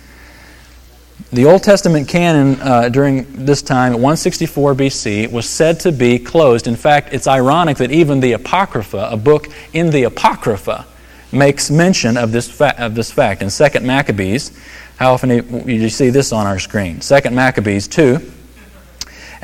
The 1.32 1.46
Old 1.46 1.62
Testament 1.62 2.06
canon 2.06 2.60
uh, 2.60 2.90
during 2.90 3.46
this 3.46 3.62
time, 3.62 3.92
at 3.92 3.98
164 3.98 4.74
BC, 4.74 5.32
was 5.32 5.48
said 5.48 5.80
to 5.80 5.90
be 5.90 6.18
closed. 6.18 6.66
In 6.66 6.76
fact, 6.76 7.14
it's 7.14 7.26
ironic 7.26 7.78
that 7.78 7.90
even 7.90 8.20
the 8.20 8.32
Apocrypha, 8.32 9.08
a 9.10 9.16
book 9.16 9.48
in 9.72 9.88
the 9.88 10.02
Apocrypha, 10.02 10.84
makes 11.32 11.70
mention 11.70 12.18
of 12.18 12.30
this, 12.30 12.50
fa- 12.50 12.78
of 12.78 12.94
this 12.94 13.10
fact. 13.10 13.40
In 13.40 13.48
2 13.48 13.80
Maccabees, 13.80 14.52
how 14.96 15.14
often 15.14 15.30
do 15.64 15.72
you 15.72 15.88
see 15.88 16.10
this 16.10 16.30
on 16.30 16.46
our 16.46 16.58
screen? 16.58 17.00
2 17.00 17.30
Maccabees 17.30 17.88
2 17.88 18.34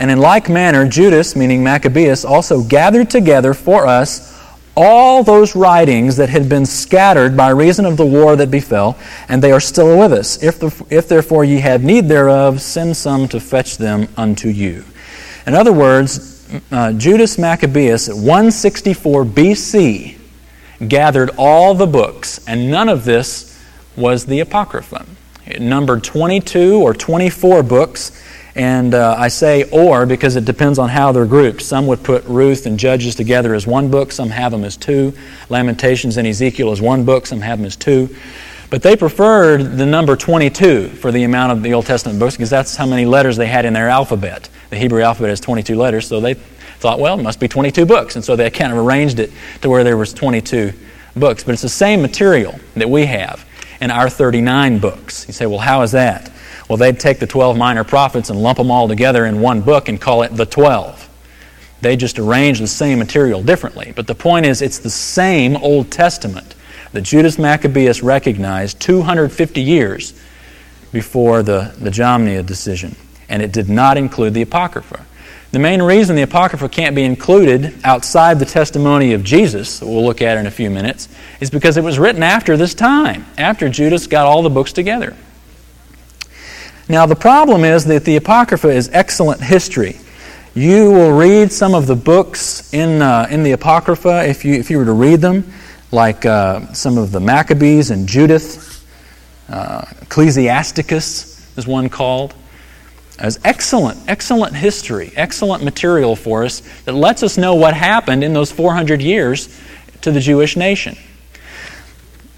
and 0.03 0.11
in 0.11 0.19
like 0.19 0.49
manner, 0.49 0.89
Judas, 0.89 1.37
meaning 1.37 1.63
Maccabeus, 1.63 2.25
also 2.25 2.61
gathered 2.61 3.09
together 3.09 3.55
for 3.55 3.87
us 3.87 4.37
all 4.77 5.23
those 5.23 5.55
writings 5.55 6.17
that 6.17 6.29
had 6.29 6.49
been 6.49 6.67
scattered 6.67 7.37
by 7.37 7.51
reason 7.51 7.85
of 7.85 7.97
the 7.97 8.05
war 8.05 8.35
that 8.35 8.51
befell, 8.51 8.99
and 9.29 9.41
they 9.41 9.53
are 9.53 9.61
still 9.61 9.97
with 9.97 10.13
us. 10.13 10.43
If, 10.43 10.59
the, 10.59 10.87
if 10.91 11.07
therefore 11.07 11.45
ye 11.45 11.61
have 11.61 11.85
need 11.85 12.09
thereof, 12.09 12.61
send 12.61 12.97
some 12.97 13.29
to 13.29 13.39
fetch 13.39 13.77
them 13.77 14.09
unto 14.17 14.49
you. 14.49 14.85
In 15.47 15.55
other 15.55 15.73
words, 15.73 16.53
uh, 16.73 16.95
Judas 16.95 17.39
Maccabeus 17.39 18.09
at 18.09 18.17
164 18.17 19.25
BC 19.25 20.19
gathered 20.89 21.31
all 21.39 21.77
the 21.77 21.87
books, 21.87 22.45
and 22.49 22.73
none 22.73 22.89
of 22.89 23.05
this 23.05 23.57
was 23.95 24.27
the 24.27 24.41
Apocrypha. 24.41 25.07
It 25.47 25.61
numbered 25.61 26.03
22 26.03 26.83
or 26.83 26.93
24 26.93 27.63
books 27.63 28.11
and 28.55 28.95
uh, 28.95 29.15
I 29.19 29.29
say 29.29 29.69
or 29.71 30.05
because 30.05 30.37
it 30.37 30.45
depends 30.45 30.79
on 30.79 30.89
how 30.89 31.13
they're 31.13 31.27
grouped. 31.27 31.63
Some 31.63 31.87
would 31.87 32.03
put 32.03 32.25
Ruth 32.25 32.67
and 32.67 32.79
Judges 32.79 33.15
together 33.15 33.55
as 33.55 33.67
one 33.67 33.91
book, 33.91 34.13
some 34.13 34.31
have 34.31 34.53
them 34.53 34.65
as 34.65 34.77
two. 34.77 35.13
Lamentations 35.49 36.17
and 36.17 36.27
Ezekiel 36.27 36.71
as 36.71 36.81
one 36.81 37.05
book, 37.05 37.27
some 37.27 37.41
have 37.41 37.59
them 37.59 37.67
as 37.67 37.77
two. 37.77 38.15
But 38.69 38.83
they 38.83 38.97
preferred 38.97 39.77
the 39.77 39.85
number 39.85 40.17
22 40.17 40.89
for 40.89 41.13
the 41.13 41.25
amount 41.25 41.53
of 41.53 41.63
the 41.63 41.75
Old 41.75 41.87
Testament 41.87 42.19
books 42.19 42.37
because 42.37 42.51
that's 42.51 42.75
how 42.75 42.87
many 42.87 43.05
letters 43.05 43.37
they 43.37 43.47
had 43.47 43.65
in 43.65 43.75
their 43.75 43.89
alphabet. 43.89 44.49
The 44.71 44.77
Hebrew 44.77 45.03
alphabet 45.03 45.29
has 45.29 45.41
22 45.41 45.77
letters, 45.77 46.07
so 46.07 46.21
they 46.21 46.35
thought, 46.35 46.99
well, 46.99 47.19
it 47.19 47.23
must 47.23 47.39
be 47.39 47.49
22 47.49 47.85
books. 47.85 48.17
And 48.17 48.25
so 48.25 48.35
they 48.35 48.49
kind 48.51 48.73
of 48.73 48.79
arranged 48.79 49.19
it 49.19 49.31
to 49.61 49.69
where 49.69 49.85
there 49.85 49.99
was 49.99 50.15
22 50.15 50.73
books. 51.17 51.45
But 51.45 51.53
it's 51.53 51.63
the 51.63 51.69
same 51.69 52.01
material 52.01 52.59
that 52.75 52.89
we 52.89 53.05
have 53.05 53.47
in 53.83 53.91
our 53.91 54.09
39 54.09 54.79
books. 54.79 55.27
You 55.27 55.35
say, 55.35 55.45
well, 55.45 55.59
how 55.59 55.83
is 55.83 55.93
that? 55.93 56.33
Well, 56.73 56.79
they'd 56.79 56.99
take 56.99 57.19
the 57.19 57.27
12 57.27 57.59
minor 57.59 57.85
prophets 57.85 58.31
and 58.31 58.43
lump 58.43 58.57
them 58.57 58.71
all 58.71 58.89
together 58.89 59.27
in 59.27 59.43
one 59.43 59.61
book 59.61 59.91
and 59.91 60.01
call 60.01 60.23
it 60.23 60.35
the 60.35 60.47
12. 60.47 61.07
They 61.83 61.97
just 61.97 62.19
arrange 62.19 62.61
the 62.61 62.67
same 62.67 62.99
material 62.99 63.43
differently. 63.43 63.93
But 63.95 64.07
the 64.07 64.15
point 64.15 64.47
is, 64.47 64.63
it's 64.63 64.79
the 64.79 64.89
same 64.89 65.55
Old 65.59 65.91
Testament 65.91 66.55
that 66.93 67.03
Judas 67.03 67.39
Maccabeus 67.39 68.03
recognized 68.03 68.81
250 68.81 69.61
years 69.61 70.19
before 70.93 71.43
the, 71.43 71.75
the 71.79 71.91
Jamnia 71.91 72.47
decision. 72.47 72.97
And 73.29 73.43
it 73.43 73.53
did 73.53 73.69
not 73.69 73.99
include 73.99 74.33
the 74.33 74.41
Apocrypha. 74.41 75.05
The 75.51 75.59
main 75.59 75.83
reason 75.83 76.17
the 76.17 76.23
Apocrypha 76.23 76.71
can't 76.71 76.97
be 76.97 77.03
included 77.03 77.75
outside 77.85 78.39
the 78.39 78.47
testimony 78.47 79.13
of 79.13 79.23
Jesus, 79.23 79.81
that 79.81 79.87
we'll 79.87 80.07
look 80.07 80.23
at 80.23 80.39
in 80.39 80.47
a 80.47 80.51
few 80.51 80.71
minutes, 80.71 81.11
is 81.39 81.51
because 81.51 81.77
it 81.77 81.85
was 81.85 81.99
written 81.99 82.23
after 82.23 82.57
this 82.57 82.73
time, 82.73 83.27
after 83.37 83.69
Judas 83.69 84.07
got 84.07 84.25
all 84.25 84.41
the 84.41 84.49
books 84.49 84.73
together. 84.73 85.15
Now, 86.89 87.07
the 87.07 87.17
problem 87.17 87.65
is 87.65 87.85
that 87.87 88.05
the 88.05 88.17
Apocrypha 88.17 88.69
is 88.69 88.91
excellent 88.93 89.41
history. 89.41 89.99
You 90.55 90.91
will 90.91 91.13
read 91.13 91.53
some 91.53 91.75
of 91.75 91.87
the 91.87 91.97
books 91.97 92.75
in, 92.75 93.01
uh, 93.01 93.27
in 93.31 93.43
the 93.43 93.53
Apocrypha 93.53 94.29
if 94.29 94.45
you, 94.45 94.55
if 94.55 94.71
you 94.71 94.79
were 94.79 94.85
to 94.85 94.93
read 94.93 95.21
them, 95.21 95.51
like 95.91 96.27
uh, 96.27 96.73
some 96.73 96.99
of 96.99 97.13
the 97.13 97.21
Maccabees 97.21 97.91
and 97.91 98.07
Judith. 98.07 98.85
Uh, 99.49 99.85
Ecclesiasticus 100.03 101.57
is 101.57 101.67
one 101.67 101.89
called. 101.89 102.35
As 103.19 103.39
excellent, 103.45 103.99
excellent 104.09 104.55
history, 104.55 105.13
excellent 105.15 105.63
material 105.63 106.17
for 106.17 106.45
us 106.45 106.61
that 106.85 106.95
lets 106.95 107.23
us 107.23 107.39
know 107.39 107.55
what 107.55 107.75
happened 107.75 108.25
in 108.25 108.33
those 108.33 108.51
400 108.51 109.01
years 109.01 109.49
to 110.01 110.11
the 110.11 110.21
Jewish 110.21 110.57
nation. 110.57 110.97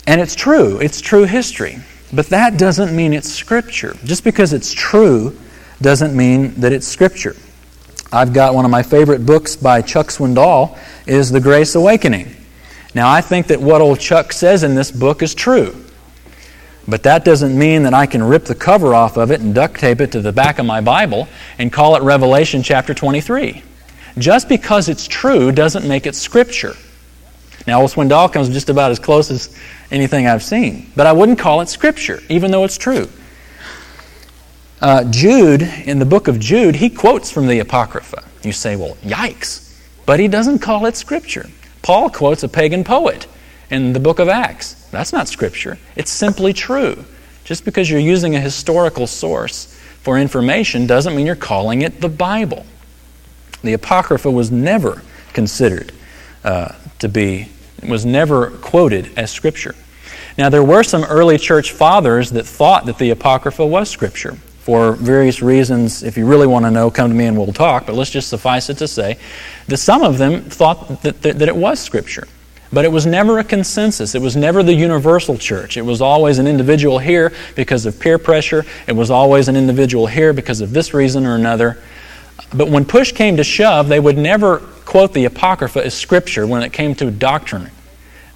And 0.07 0.21
it's 0.21 0.35
true, 0.35 0.79
it's 0.79 1.01
true 1.01 1.25
history. 1.25 1.79
But 2.15 2.27
that 2.27 2.59
doesn't 2.59 2.95
mean 2.95 3.13
it's 3.13 3.33
Scripture. 3.33 3.97
Just 4.05 4.23
because 4.23 4.53
it's 4.53 4.73
true 4.73 5.37
doesn't 5.83 6.17
mean 6.17 6.55
that 6.61 6.73
it's 6.73 6.87
Scripture. 6.87 7.35
I've 8.13 8.33
got 8.33 8.55
one 8.55 8.65
of 8.65 8.71
my 8.71 8.85
favorite 8.85 9.27
books 9.27 9.57
by 9.57 9.83
Chuck 9.83 10.09
Swindoll 10.09 10.79
is 11.07 11.31
The 11.31 11.41
Grace 11.41 11.75
Awakening. 11.75 12.37
Now, 12.95 13.11
I 13.11 13.21
think 13.21 13.49
that 13.49 13.61
what 13.61 13.81
old 13.81 13.99
Chuck 13.99 14.33
says 14.33 14.63
in 14.63 14.77
this 14.77 14.93
book 14.93 15.23
is 15.23 15.35
true. 15.35 15.75
But 16.87 17.03
that 17.03 17.25
doesn't 17.25 17.59
mean 17.59 17.83
that 17.85 17.95
I 17.95 18.07
can 18.07 18.23
rip 18.23 18.45
the 18.45 18.55
cover 18.55 18.95
off 18.95 19.17
of 19.17 19.33
it 19.33 19.41
and 19.41 19.53
duct 19.53 19.81
tape 19.81 20.01
it 20.01 20.13
to 20.13 20.21
the 20.21 20.33
back 20.33 20.61
of 20.61 20.67
my 20.67 20.81
Bible 20.81 21.27
and 21.59 21.73
call 21.73 21.97
it 21.97 22.03
Revelation 22.03 22.63
chapter 22.63 22.95
23. 22.95 23.63
Just 24.19 24.49
because 24.49 24.89
it's 24.89 25.09
true 25.09 25.51
doesn't 25.51 25.89
make 25.89 26.07
it 26.07 26.15
Scripture. 26.15 26.75
Now, 27.67 27.81
Old 27.81 27.91
Swindoll 27.91 28.33
comes 28.33 28.51
just 28.51 28.69
about 28.69 28.91
as 28.91 28.99
close 28.99 29.31
as 29.31 29.59
anything 29.91 30.27
I've 30.27 30.43
seen, 30.43 30.91
but 30.95 31.07
I 31.07 31.13
wouldn't 31.13 31.39
call 31.39 31.61
it 31.63 31.69
Scripture, 31.69 32.21
even 32.29 32.51
though 32.51 32.65
it's 32.65 32.77
true. 32.77 33.09
Uh, 34.81 35.05
Jude, 35.05 35.63
in 35.63 35.99
the 35.99 36.05
book 36.05 36.29
of 36.29 36.39
Jude, 36.39 36.77
he 36.77 36.91
quotes 36.91 37.31
from 37.31 37.47
the 37.47 37.61
Apocrypha. 37.61 38.23
You 38.43 38.53
say, 38.53 38.77
well, 38.77 38.97
yikes. 38.97 39.63
But 40.05 40.21
he 40.21 40.29
doesn't 40.29 40.59
call 40.59 40.85
it 40.85 40.97
Scripture. 40.97 41.49
Paul 41.81 42.11
quotes 42.11 42.43
a 42.43 42.49
pagan 42.49 42.85
poet 42.85 43.27
in 43.71 43.95
the 43.95 44.01
book 44.01 44.19
of 44.19 44.29
Acts. 44.29 44.75
That's 44.91 45.13
not 45.13 45.29
Scripture, 45.29 45.79
it's 45.97 46.11
simply 46.11 46.53
true. 46.53 47.05
Just 47.45 47.65
because 47.65 47.91
you're 47.91 48.01
using 48.01 48.37
a 48.37 48.41
historical 48.41 49.07
source 49.07 49.75
for 50.01 50.19
information 50.19 50.87
doesn't 50.87 51.15
mean 51.15 51.27
you're 51.27 51.37
calling 51.37 51.83
it 51.83 52.01
the 52.01 52.09
Bible. 52.09 52.65
The 53.63 53.73
Apocrypha 53.73 54.31
was 54.31 54.51
never 54.51 55.03
considered 55.33 55.93
uh, 56.43 56.75
to 56.99 57.09
be 57.09 57.49
was 57.89 58.05
never 58.05 58.51
quoted 58.51 59.11
as 59.17 59.31
Scripture. 59.31 59.75
Now, 60.37 60.49
there 60.49 60.65
were 60.65 60.83
some 60.83 61.05
early 61.05 61.39
church 61.39 61.73
fathers 61.73 62.31
that 62.31 62.45
thought 62.45 62.87
that 62.87 62.99
the 62.99 63.11
Apocrypha 63.11 63.65
was 63.65 63.89
Scripture 63.89 64.33
for 64.65 64.93
various 64.93 65.43
reasons. 65.43 66.03
If 66.03 66.17
you 66.17 66.27
really 66.27 66.47
want 66.47 66.65
to 66.65 66.71
know, 66.71 66.91
come 66.91 67.11
to 67.11 67.15
me 67.15 67.27
and 67.27 67.37
we'll 67.37 67.53
talk. 67.53 67.87
But 67.87 67.95
let's 67.95 68.11
just 68.11 68.29
suffice 68.29 68.71
it 68.71 68.79
to 68.79 68.89
say 68.89 69.19
that 69.69 69.77
some 69.77 70.03
of 70.03 70.19
them 70.19 70.43
thought 70.43 71.03
that, 71.03 71.23
that, 71.23 71.39
that 71.39 71.49
it 71.49 71.55
was 71.57 71.79
Scripture. 71.79 72.27
But 72.73 72.85
it 72.85 72.91
was 72.91 73.07
never 73.07 73.39
a 73.39 73.45
consensus. 73.45 74.17
It 74.17 74.23
was 74.23 74.35
never 74.35 74.63
the 74.65 74.75
universal 74.75 75.39
church. 75.39 75.77
It 75.77 75.83
was 75.83 76.01
always 76.01 76.39
an 76.39 76.49
individual 76.49 76.99
here 76.99 77.33
because 77.55 77.87
of 77.87 78.01
peer 78.01 78.19
pressure. 78.19 78.65
It 78.89 78.93
was 78.93 79.11
always 79.11 79.47
an 79.47 79.55
individual 79.55 80.09
here 80.09 80.33
because 80.33 80.61
of 80.61 80.73
this 80.73 80.93
reason 80.93 81.25
or 81.25 81.37
another. 81.37 81.81
But 82.53 82.69
when 82.69 82.85
push 82.85 83.13
came 83.13 83.37
to 83.37 83.45
shove, 83.45 83.89
they 83.89 84.01
would 84.01 84.19
never 84.19 84.59
quote 84.85 85.13
the 85.13 85.25
Apocrypha 85.25 85.85
as 85.85 85.95
scripture 85.95 86.47
when 86.47 86.63
it 86.63 86.73
came 86.73 86.95
to 86.97 87.11
doctrine. 87.11 87.71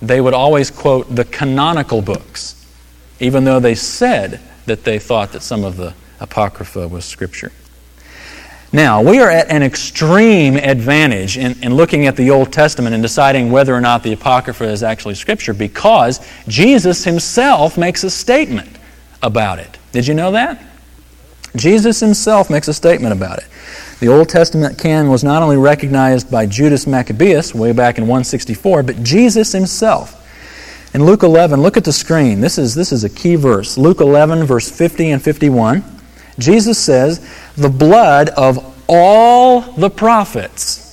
They 0.00 0.21
would 0.21 0.35
always 0.35 0.71
quote 0.71 1.14
the 1.14 1.25
canonical 1.25 2.02
books, 2.02 2.67
even 3.21 3.45
though 3.45 3.61
they 3.61 3.75
said 3.75 4.40
that 4.67 4.85
they 4.85 4.99
thought 4.99 5.33
that 5.33 5.43
some 5.43 5.64
of 5.64 5.76
the 5.76 5.95
Apocrypha 6.21 6.88
was 6.88 7.05
scripture. 7.05 7.52
Now, 8.73 9.02
we 9.02 9.19
are 9.19 9.31
at 9.31 9.50
an 9.50 9.62
extreme 9.62 10.57
advantage 10.57 11.38
in, 11.38 11.62
in, 11.62 11.75
looking 11.75 12.07
at 12.07 12.17
the 12.17 12.31
Old 12.31 12.52
Testament 12.52 12.93
and 12.93 13.02
deciding 13.02 13.50
whether 13.50 13.75
or 13.75 13.81
not 13.81 14.02
the 14.02 14.12
Apocrypha 14.12 14.64
is 14.64 14.83
actually 14.83 15.14
Scripture 15.14 15.55
because 15.55 16.21
Jesus 16.49 17.02
himself 17.02 17.78
makes 17.78 18.05
a 18.05 18.11
statement 18.11 18.76
about 19.23 19.59
it. 19.59 19.78
Did 19.93 20.07
you 20.07 20.12
know 20.12 20.33
that? 20.33 20.62
Jesus 21.57 21.99
himself 22.00 22.50
makes 22.50 22.69
a 22.69 22.75
statement 22.75 23.14
about 23.14 23.38
it. 23.38 23.47
The 24.00 24.09
Old 24.09 24.28
Testament 24.28 24.78
canon 24.78 25.11
was 25.11 25.25
not 25.25 25.43
only 25.43 25.57
recognized 25.57 26.31
by 26.31 26.47
Judas 26.47 26.87
Maccabeus 26.87 27.52
way 27.55 27.73
back 27.73 27.99
in 27.99 28.05
164, 28.05 28.85
but 28.85 29.02
Jesus 29.02 29.52
himself. 29.52 30.14
In 30.95 31.05
Luke 31.05 31.23
11, 31.25 31.61
look 31.61 31.76
at 31.76 31.85
the 31.85 31.93
screen. 31.93 32.40
This 32.40 32.59
is, 32.59 32.75
this 32.75 32.93
is 32.93 33.02
a 33.02 33.09
key 33.09 33.35
verse. 33.35 33.76
Luke 33.76 34.00
11, 34.00 34.45
verse 34.45 34.71
50 34.71 35.11
and 35.11 35.23
51. 35.23 35.85
Jesus 36.38 36.78
says, 36.78 37.28
The 37.57 37.69
blood 37.69 38.28
of 38.31 38.75
all 38.88 39.61
the 39.61 39.90
prophets 39.90 40.85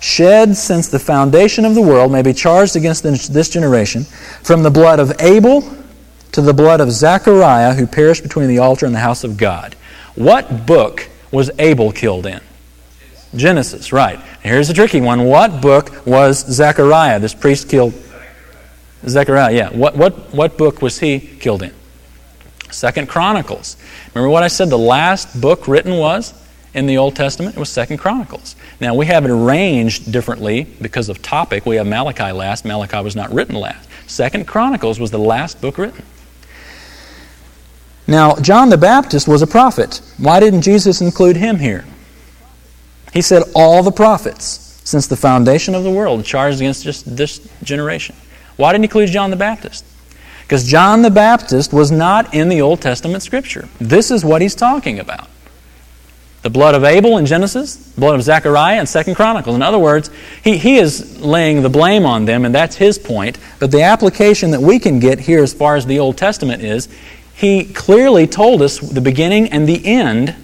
shed 0.00 0.56
since 0.56 0.88
the 0.88 0.98
foundation 0.98 1.64
of 1.64 1.74
the 1.74 1.82
world 1.82 2.10
may 2.10 2.22
be 2.22 2.32
charged 2.32 2.74
against 2.74 3.02
this 3.04 3.48
generation, 3.48 4.04
from 4.42 4.62
the 4.62 4.70
blood 4.70 4.98
of 4.98 5.12
Abel 5.20 5.62
to 6.32 6.40
the 6.40 6.54
blood 6.54 6.80
of 6.80 6.90
Zechariah, 6.90 7.74
who 7.74 7.86
perished 7.86 8.22
between 8.22 8.48
the 8.48 8.58
altar 8.58 8.86
and 8.86 8.94
the 8.94 9.00
house 9.00 9.22
of 9.22 9.36
God. 9.36 9.74
What 10.14 10.66
book 10.66 11.09
was 11.30 11.50
Abel 11.58 11.92
killed 11.92 12.26
in? 12.26 12.40
Genesis, 13.34 13.92
right. 13.92 14.18
Here's 14.42 14.70
a 14.70 14.74
tricky 14.74 15.00
one. 15.00 15.24
What 15.24 15.60
book 15.60 16.04
was 16.04 16.44
Zechariah, 16.46 17.20
this 17.20 17.34
priest 17.34 17.68
killed? 17.68 17.94
Zechariah, 19.06 19.52
yeah. 19.54 19.70
What, 19.70 19.96
what, 19.96 20.34
what 20.34 20.58
book 20.58 20.82
was 20.82 20.98
he 20.98 21.20
killed 21.20 21.62
in? 21.62 21.72
Second 22.70 23.08
Chronicles. 23.08 23.76
Remember 24.14 24.30
what 24.30 24.42
I 24.42 24.48
said 24.48 24.70
the 24.70 24.78
last 24.78 25.40
book 25.40 25.66
written 25.68 25.96
was 25.96 26.34
in 26.74 26.86
the 26.86 26.98
Old 26.98 27.16
Testament? 27.16 27.56
It 27.56 27.58
was 27.60 27.70
Second 27.70 27.98
Chronicles. 27.98 28.56
Now 28.80 28.94
we 28.94 29.06
have 29.06 29.24
it 29.24 29.30
arranged 29.30 30.12
differently 30.12 30.64
because 30.80 31.08
of 31.08 31.22
topic. 31.22 31.66
We 31.66 31.76
have 31.76 31.86
Malachi 31.86 32.32
last. 32.32 32.64
Malachi 32.64 33.02
was 33.02 33.16
not 33.16 33.32
written 33.32 33.54
last. 33.54 33.88
Second 34.06 34.46
Chronicles 34.46 34.98
was 34.98 35.10
the 35.10 35.18
last 35.18 35.60
book 35.60 35.78
written. 35.78 36.04
Now, 38.10 38.34
John 38.34 38.70
the 38.70 38.76
Baptist 38.76 39.28
was 39.28 39.40
a 39.40 39.46
prophet. 39.46 40.02
Why 40.18 40.40
didn't 40.40 40.62
Jesus 40.62 41.00
include 41.00 41.36
him 41.36 41.60
here? 41.60 41.84
He 43.12 43.22
said, 43.22 43.44
All 43.54 43.84
the 43.84 43.92
prophets 43.92 44.80
since 44.82 45.06
the 45.06 45.16
foundation 45.16 45.76
of 45.76 45.84
the 45.84 45.90
world 45.92 46.24
charged 46.24 46.58
against 46.58 46.82
just 46.82 47.16
this 47.16 47.48
generation. 47.62 48.16
Why 48.56 48.72
didn't 48.72 48.82
he 48.82 48.86
include 48.86 49.10
John 49.10 49.30
the 49.30 49.36
Baptist? 49.36 49.84
Because 50.42 50.68
John 50.68 51.02
the 51.02 51.10
Baptist 51.10 51.72
was 51.72 51.92
not 51.92 52.34
in 52.34 52.48
the 52.48 52.60
Old 52.60 52.80
Testament 52.80 53.22
scripture. 53.22 53.68
This 53.78 54.10
is 54.10 54.24
what 54.24 54.42
he's 54.42 54.56
talking 54.56 54.98
about. 54.98 55.28
The 56.42 56.50
blood 56.50 56.74
of 56.74 56.82
Abel 56.82 57.18
in 57.18 57.26
Genesis, 57.26 57.76
the 57.76 58.00
blood 58.00 58.16
of 58.16 58.22
Zechariah 58.22 58.80
in 58.80 58.86
Second 58.86 59.14
Chronicles. 59.14 59.54
In 59.54 59.62
other 59.62 59.78
words, 59.78 60.10
he, 60.42 60.56
he 60.56 60.78
is 60.78 61.20
laying 61.20 61.62
the 61.62 61.68
blame 61.68 62.04
on 62.04 62.24
them, 62.24 62.44
and 62.44 62.52
that's 62.52 62.74
his 62.74 62.98
point. 62.98 63.38
But 63.60 63.70
the 63.70 63.82
application 63.82 64.50
that 64.50 64.60
we 64.60 64.80
can 64.80 64.98
get 64.98 65.20
here 65.20 65.42
as 65.42 65.52
far 65.52 65.76
as 65.76 65.86
the 65.86 66.00
Old 66.00 66.16
Testament 66.16 66.62
is, 66.62 66.88
he 67.40 67.64
clearly 67.64 68.26
told 68.26 68.60
us 68.60 68.78
the 68.78 69.00
beginning 69.00 69.48
and 69.48 69.66
the 69.66 69.86
end 69.86 70.36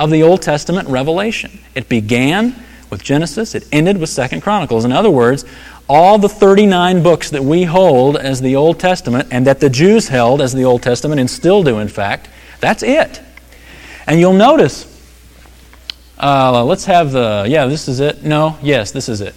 of 0.00 0.10
the 0.10 0.24
Old 0.24 0.42
Testament 0.42 0.88
revelation. 0.88 1.60
It 1.76 1.88
began 1.88 2.56
with 2.90 3.04
Genesis, 3.04 3.54
it 3.54 3.64
ended 3.70 3.96
with 3.96 4.10
Second 4.10 4.40
Chronicles. 4.40 4.84
In 4.84 4.90
other 4.90 5.10
words, 5.10 5.44
all 5.88 6.18
the 6.18 6.28
39 6.28 7.00
books 7.00 7.30
that 7.30 7.44
we 7.44 7.62
hold 7.62 8.16
as 8.16 8.40
the 8.40 8.56
Old 8.56 8.80
Testament 8.80 9.28
and 9.30 9.46
that 9.46 9.60
the 9.60 9.70
Jews 9.70 10.08
held 10.08 10.42
as 10.42 10.52
the 10.52 10.64
Old 10.64 10.82
Testament 10.82 11.20
and 11.20 11.30
still 11.30 11.62
do, 11.62 11.78
in 11.78 11.86
fact, 11.86 12.28
that's 12.58 12.82
it. 12.82 13.22
And 14.08 14.18
you'll 14.18 14.32
notice, 14.32 14.84
uh, 16.18 16.64
let's 16.64 16.86
have 16.86 17.12
the, 17.12 17.44
yeah, 17.46 17.66
this 17.66 17.86
is 17.86 18.00
it. 18.00 18.24
No, 18.24 18.58
yes, 18.60 18.90
this 18.90 19.08
is 19.08 19.20
it. 19.20 19.36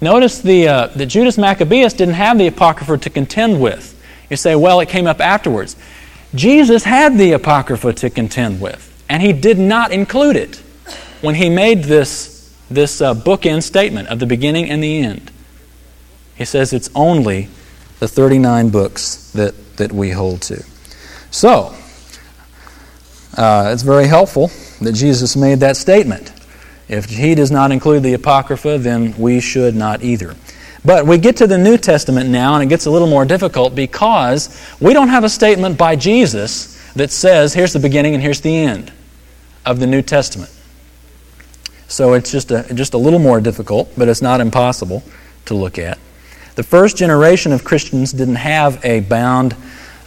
Notice 0.00 0.40
the, 0.40 0.68
uh, 0.68 0.86
that 0.86 1.06
Judas 1.06 1.36
Maccabeus 1.36 1.94
didn't 1.94 2.14
have 2.14 2.38
the 2.38 2.46
Apocrypha 2.46 2.96
to 2.98 3.10
contend 3.10 3.60
with. 3.60 3.96
You 4.30 4.36
say, 4.36 4.54
well, 4.54 4.78
it 4.78 4.88
came 4.88 5.08
up 5.08 5.20
afterwards. 5.20 5.74
Jesus 6.34 6.84
had 6.84 7.16
the 7.16 7.32
Apocrypha 7.32 7.92
to 7.94 8.10
contend 8.10 8.60
with, 8.60 9.04
and 9.08 9.22
he 9.22 9.32
did 9.32 9.58
not 9.58 9.92
include 9.92 10.36
it 10.36 10.56
when 11.20 11.34
he 11.34 11.48
made 11.48 11.84
this, 11.84 12.54
this 12.70 13.00
uh, 13.00 13.14
bookend 13.14 13.62
statement 13.62 14.08
of 14.08 14.18
the 14.18 14.26
beginning 14.26 14.68
and 14.68 14.82
the 14.82 15.00
end. 15.00 15.30
He 16.36 16.44
says 16.44 16.72
it's 16.72 16.90
only 16.94 17.48
the 17.98 18.08
39 18.08 18.68
books 18.68 19.32
that, 19.32 19.76
that 19.76 19.92
we 19.92 20.10
hold 20.10 20.42
to. 20.42 20.62
So, 21.30 21.74
uh, 23.36 23.70
it's 23.72 23.82
very 23.82 24.06
helpful 24.06 24.50
that 24.80 24.92
Jesus 24.92 25.36
made 25.36 25.60
that 25.60 25.76
statement. 25.76 26.32
If 26.88 27.06
he 27.06 27.34
does 27.34 27.50
not 27.50 27.72
include 27.72 28.02
the 28.02 28.14
Apocrypha, 28.14 28.78
then 28.78 29.14
we 29.18 29.40
should 29.40 29.74
not 29.74 30.02
either. 30.02 30.34
But 30.84 31.06
we 31.06 31.18
get 31.18 31.36
to 31.38 31.46
the 31.46 31.58
New 31.58 31.76
Testament 31.76 32.30
now, 32.30 32.54
and 32.54 32.62
it 32.62 32.68
gets 32.68 32.86
a 32.86 32.90
little 32.90 33.08
more 33.08 33.24
difficult 33.24 33.74
because 33.74 34.60
we 34.80 34.92
don't 34.92 35.08
have 35.08 35.24
a 35.24 35.28
statement 35.28 35.76
by 35.76 35.96
Jesus 35.96 36.76
that 36.94 37.10
says, 37.10 37.54
here's 37.54 37.72
the 37.72 37.80
beginning 37.80 38.14
and 38.14 38.22
here's 38.22 38.40
the 38.40 38.54
end 38.54 38.92
of 39.66 39.80
the 39.80 39.86
New 39.86 40.02
Testament. 40.02 40.50
So 41.88 42.12
it's 42.12 42.30
just 42.30 42.50
a, 42.50 42.72
just 42.74 42.94
a 42.94 42.98
little 42.98 43.18
more 43.18 43.40
difficult, 43.40 43.90
but 43.96 44.08
it's 44.08 44.22
not 44.22 44.40
impossible 44.40 45.02
to 45.46 45.54
look 45.54 45.78
at. 45.78 45.98
The 46.54 46.62
first 46.62 46.96
generation 46.96 47.52
of 47.52 47.64
Christians 47.64 48.12
didn't 48.12 48.36
have 48.36 48.84
a 48.84 49.00
bound, 49.00 49.56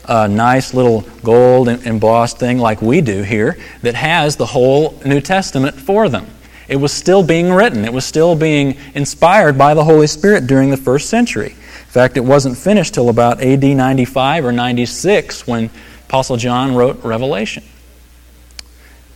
uh, 0.05 0.27
nice 0.27 0.73
little 0.73 1.01
gold 1.23 1.69
embossed 1.69 2.37
thing 2.39 2.59
like 2.59 2.81
we 2.81 3.01
do 3.01 3.23
here 3.23 3.57
that 3.81 3.95
has 3.95 4.35
the 4.35 4.45
whole 4.45 4.99
New 5.05 5.21
Testament 5.21 5.75
for 5.75 6.09
them. 6.09 6.27
It 6.71 6.77
was 6.77 6.93
still 6.93 7.21
being 7.21 7.51
written, 7.51 7.83
it 7.83 7.91
was 7.91 8.05
still 8.05 8.33
being 8.33 8.77
inspired 8.95 9.57
by 9.57 9.73
the 9.73 9.83
Holy 9.83 10.07
Spirit 10.07 10.47
during 10.47 10.69
the 10.69 10.77
first 10.77 11.09
century. 11.09 11.51
In 11.51 11.91
fact, 11.91 12.15
it 12.15 12.21
wasn't 12.21 12.57
finished 12.57 12.93
till 12.93 13.09
about 13.09 13.41
AD 13.41 13.61
95 13.61 14.45
or 14.45 14.53
96 14.53 15.45
when 15.45 15.69
Apostle 16.07 16.37
John 16.37 16.73
wrote 16.73 17.03
Revelation. 17.03 17.65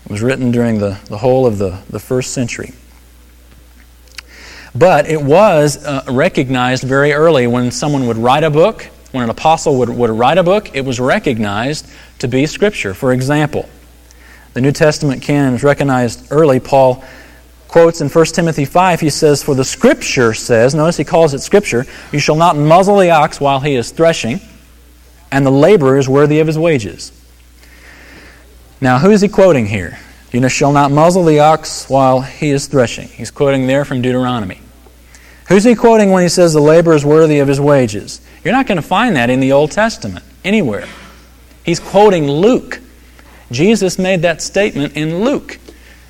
It 0.03 0.12
was 0.12 0.21
written 0.21 0.51
during 0.51 0.79
the, 0.79 1.00
the 1.05 1.17
whole 1.17 1.45
of 1.45 1.57
the, 1.57 1.79
the 1.89 1.97
first 1.97 2.33
century. 2.33 2.74
But 4.75 5.07
it 5.07 5.21
was 5.21 5.77
uh, 5.85 6.03
recognized 6.09 6.83
very 6.83 7.13
early 7.13 7.47
when 7.47 7.71
someone 7.71 8.05
would 8.07 8.17
write 8.17 8.43
a 8.43 8.50
book, 8.50 8.83
when 9.13 9.24
an 9.24 9.29
apostle 9.29 9.77
would, 9.79 9.88
would 9.88 10.09
write 10.09 10.38
a 10.38 10.43
book, 10.43 10.75
it 10.75 10.83
was 10.83 11.00
recognized 11.00 11.89
to 12.19 12.27
be 12.27 12.47
Scripture. 12.47 12.93
For 12.93 13.13
example, 13.13 13.69
the 14.53 14.59
New 14.59 14.74
Testament 14.74 15.21
canon 15.21 15.53
was 15.53 15.63
recognized 15.63 16.27
early. 16.31 16.59
Paul 16.59 17.01
quotes 17.75 18.00
in 18.00 18.08
1 18.08 18.25
Timothy 18.27 18.63
5, 18.63 19.01
he 19.01 19.10
says, 19.10 19.44
For 19.44 19.53
the 19.53 19.65
Scripture 19.65 20.34
says, 20.34 20.74
notice 20.74 20.96
he 20.96 21.03
calls 21.03 21.34
it 21.34 21.39
Scripture, 21.39 21.86
you 22.13 22.20
shall 22.20 22.38
not 22.38 22.55
muzzle 22.55 22.98
the 23.00 23.10
ox 23.10 23.41
while 23.41 23.60
he 23.60 23.75
is 23.75 23.91
threshing, 23.91 24.39
and 25.29 25.46
the 25.46 25.51
laborer 25.51 25.98
is 25.98 26.08
worthy 26.08 26.39
of 26.39 26.48
his 26.48 26.58
wages. 26.58 27.12
Now, 28.79 29.00
who 29.00 29.11
is 29.11 29.20
he 29.20 29.27
quoting 29.27 29.66
here? 29.66 30.00
You 30.31 30.48
shall 30.48 30.72
not 30.72 30.90
muzzle 30.90 31.25
the 31.25 31.42
ox 31.42 31.90
while 31.90 32.22
he 32.22 32.51
is 32.51 32.68
threshing. 32.68 33.09
He's 33.09 33.29
quoting 33.29 33.68
there 33.68 33.83
from 33.83 34.01
Deuteronomy. 34.01 34.61
Who's 35.50 35.66
he 35.66 35.75
quoting 35.75 36.11
when 36.11 36.24
he 36.24 36.29
says 36.29 36.53
the 36.53 36.61
laborer 36.61 36.96
is 36.96 37.03
worthy 37.03 37.40
of 37.40 37.50
his 37.50 37.59
wages? 37.59 38.22
You're 38.46 38.53
not 38.53 38.68
going 38.68 38.77
to 38.77 38.88
find 38.88 39.18
that 39.18 39.29
in 39.29 39.42
the 39.42 39.51
Old 39.51 39.72
Testament 39.72 40.24
anywhere. 40.46 40.88
He's 41.66 41.81
quoting 41.81 42.31
Luke. 42.31 42.79
Jesus 43.51 44.00
made 44.00 44.22
that 44.22 44.42
statement 44.42 44.96
in 44.96 45.25
Luke. 45.25 45.59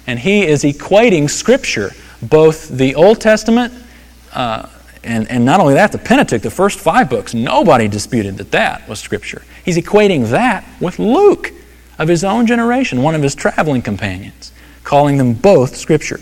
And 0.07 0.19
he 0.19 0.45
is 0.45 0.63
equating 0.63 1.29
Scripture, 1.29 1.91
both 2.21 2.69
the 2.69 2.95
Old 2.95 3.21
Testament, 3.21 3.73
uh, 4.33 4.69
and, 5.03 5.29
and 5.29 5.45
not 5.45 5.59
only 5.59 5.75
that, 5.75 5.91
the 5.91 5.97
Pentateuch, 5.97 6.41
the 6.41 6.49
first 6.49 6.79
five 6.79 7.09
books, 7.09 7.33
nobody 7.33 7.87
disputed 7.87 8.37
that 8.37 8.51
that 8.51 8.87
was 8.89 8.99
Scripture. 8.99 9.43
He's 9.63 9.77
equating 9.77 10.29
that 10.29 10.65
with 10.79 10.99
Luke 10.99 11.51
of 11.97 12.07
his 12.07 12.23
own 12.23 12.47
generation, 12.47 13.01
one 13.01 13.15
of 13.15 13.21
his 13.21 13.35
traveling 13.35 13.81
companions, 13.81 14.51
calling 14.83 15.17
them 15.17 15.33
both 15.33 15.75
Scripture. 15.75 16.19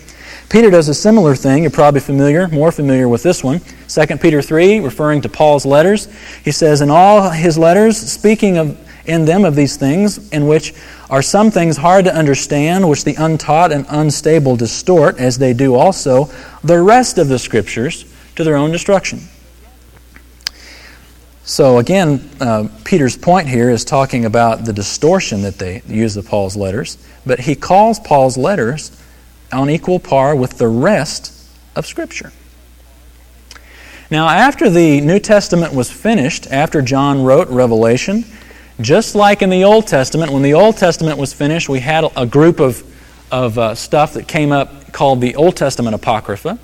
Peter 0.50 0.70
does 0.70 0.88
a 0.88 0.94
similar 0.94 1.34
thing. 1.34 1.62
You're 1.62 1.70
probably 1.70 2.00
familiar, 2.00 2.46
more 2.48 2.70
familiar 2.70 3.08
with 3.08 3.22
this 3.22 3.42
one. 3.42 3.60
2 3.88 4.18
Peter 4.18 4.42
3, 4.42 4.80
referring 4.80 5.22
to 5.22 5.28
Paul's 5.28 5.64
letters, 5.64 6.08
he 6.44 6.52
says, 6.52 6.80
In 6.80 6.90
all 6.90 7.30
his 7.30 7.56
letters, 7.56 7.96
speaking 7.96 8.58
of 8.58 8.78
in 9.06 9.24
them 9.24 9.44
of 9.44 9.54
these 9.54 9.76
things, 9.76 10.30
in 10.30 10.46
which 10.46 10.74
are 11.10 11.22
some 11.22 11.50
things 11.50 11.76
hard 11.76 12.04
to 12.06 12.14
understand, 12.14 12.88
which 12.88 13.04
the 13.04 13.14
untaught 13.16 13.72
and 13.72 13.86
unstable 13.88 14.56
distort, 14.56 15.18
as 15.18 15.38
they 15.38 15.52
do 15.52 15.74
also 15.74 16.30
the 16.62 16.80
rest 16.80 17.18
of 17.18 17.28
the 17.28 17.38
Scriptures, 17.38 18.04
to 18.36 18.44
their 18.44 18.56
own 18.56 18.72
destruction. 18.72 19.20
So, 21.44 21.78
again, 21.78 22.30
uh, 22.40 22.68
Peter's 22.84 23.18
point 23.18 23.48
here 23.48 23.68
is 23.68 23.84
talking 23.84 24.24
about 24.24 24.64
the 24.64 24.72
distortion 24.72 25.42
that 25.42 25.58
they 25.58 25.82
use 25.86 26.16
of 26.16 26.26
Paul's 26.26 26.56
letters, 26.56 26.96
but 27.26 27.40
he 27.40 27.54
calls 27.54 28.00
Paul's 28.00 28.38
letters 28.38 28.98
on 29.52 29.68
equal 29.68 30.00
par 30.00 30.34
with 30.34 30.56
the 30.56 30.68
rest 30.68 31.32
of 31.76 31.86
Scripture. 31.86 32.32
Now, 34.10 34.28
after 34.28 34.70
the 34.70 35.00
New 35.00 35.18
Testament 35.18 35.74
was 35.74 35.90
finished, 35.90 36.46
after 36.50 36.80
John 36.80 37.24
wrote 37.24 37.48
Revelation, 37.48 38.24
just 38.80 39.14
like 39.14 39.42
in 39.42 39.50
the 39.50 39.64
Old 39.64 39.86
Testament, 39.86 40.32
when 40.32 40.42
the 40.42 40.54
Old 40.54 40.76
Testament 40.76 41.18
was 41.18 41.32
finished, 41.32 41.68
we 41.68 41.80
had 41.80 42.04
a 42.16 42.26
group 42.26 42.60
of, 42.60 42.82
of 43.30 43.58
uh, 43.58 43.74
stuff 43.74 44.14
that 44.14 44.26
came 44.26 44.52
up 44.52 44.92
called 44.92 45.20
the 45.20 45.36
Old 45.36 45.56
Testament 45.56 45.94
Apocrypha. 45.94 46.58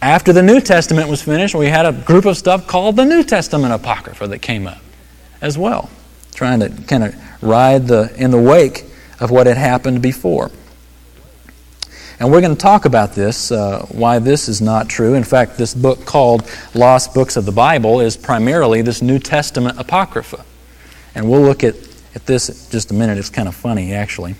After 0.00 0.32
the 0.32 0.42
New 0.42 0.60
Testament 0.60 1.08
was 1.08 1.22
finished, 1.22 1.54
we 1.54 1.66
had 1.66 1.84
a 1.84 1.92
group 1.92 2.24
of 2.24 2.36
stuff 2.36 2.66
called 2.66 2.96
the 2.96 3.04
New 3.04 3.22
Testament 3.22 3.74
Apocrypha 3.74 4.26
that 4.28 4.38
came 4.38 4.66
up 4.66 4.80
as 5.40 5.58
well, 5.58 5.90
trying 6.34 6.60
to 6.60 6.70
kind 6.84 7.04
of 7.04 7.42
ride 7.42 7.88
the, 7.88 8.14
in 8.16 8.30
the 8.30 8.40
wake 8.40 8.84
of 9.20 9.30
what 9.30 9.46
had 9.46 9.56
happened 9.56 10.00
before. 10.00 10.50
And 12.20 12.32
we're 12.32 12.40
going 12.40 12.54
to 12.54 12.60
talk 12.60 12.84
about 12.84 13.12
this, 13.12 13.52
uh, 13.52 13.86
why 13.90 14.18
this 14.18 14.48
is 14.48 14.60
not 14.60 14.88
true. 14.88 15.14
In 15.14 15.24
fact, 15.24 15.56
this 15.56 15.74
book 15.74 16.04
called 16.04 16.50
Lost 16.74 17.14
Books 17.14 17.36
of 17.36 17.44
the 17.44 17.52
Bible 17.52 18.00
is 18.00 18.16
primarily 18.16 18.82
this 18.82 19.02
New 19.02 19.18
Testament 19.18 19.78
Apocrypha. 19.78 20.44
And 21.14 21.28
we'll 21.28 21.42
look 21.42 21.64
at, 21.64 21.74
at 22.14 22.26
this 22.26 22.68
just 22.70 22.90
a 22.90 22.94
minute. 22.94 23.18
It's 23.18 23.30
kind 23.30 23.48
of 23.48 23.54
funny, 23.54 23.92
actually. 23.92 24.34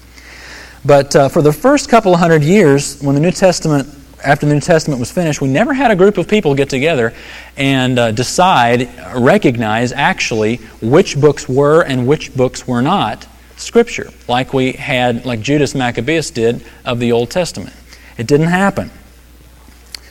But 0.85 1.15
uh, 1.17 1.29
for 1.29 1.43
the 1.43 1.53
first 1.53 1.89
couple 1.89 2.15
of 2.15 2.21
hundred 2.21 2.43
years, 2.43 3.01
when 3.03 3.15
the 3.15 3.21
New 3.21 3.33
Testament, 3.33 3.89
after 4.25 4.47
the 4.47 4.55
New 4.55 4.61
Testament 4.61 5.01
was 5.01 5.11
finished, 5.11 5.41
we 5.41 5.49
never 5.49 5.75
had 5.75 5.91
a 5.91 5.97
group 5.97 6.19
of 6.19 6.29
people 6.29 6.55
get 6.55 6.69
together 6.69 7.15
and 7.57 7.99
uh, 7.99 8.11
decide, 8.13 8.89
recognize 9.15 9.93
actually 9.93 10.57
which 10.81 11.21
books 11.21 11.49
were 11.49 11.83
and 11.83 12.07
which 12.07 12.35
books 12.35 12.67
were 12.67 12.83
not 12.83 13.27
Scripture, 13.57 14.11
like 14.29 14.55
we 14.55 14.73
had, 14.73 15.27
like 15.27 15.41
Judas 15.41 15.75
Maccabeus 15.75 16.31
did 16.31 16.65
of 16.85 17.01
the 17.01 17.13
Old 17.13 17.31
Testament. 17.31 17.75
It 18.17 18.27
didn't 18.27 18.49
happen 18.49 18.91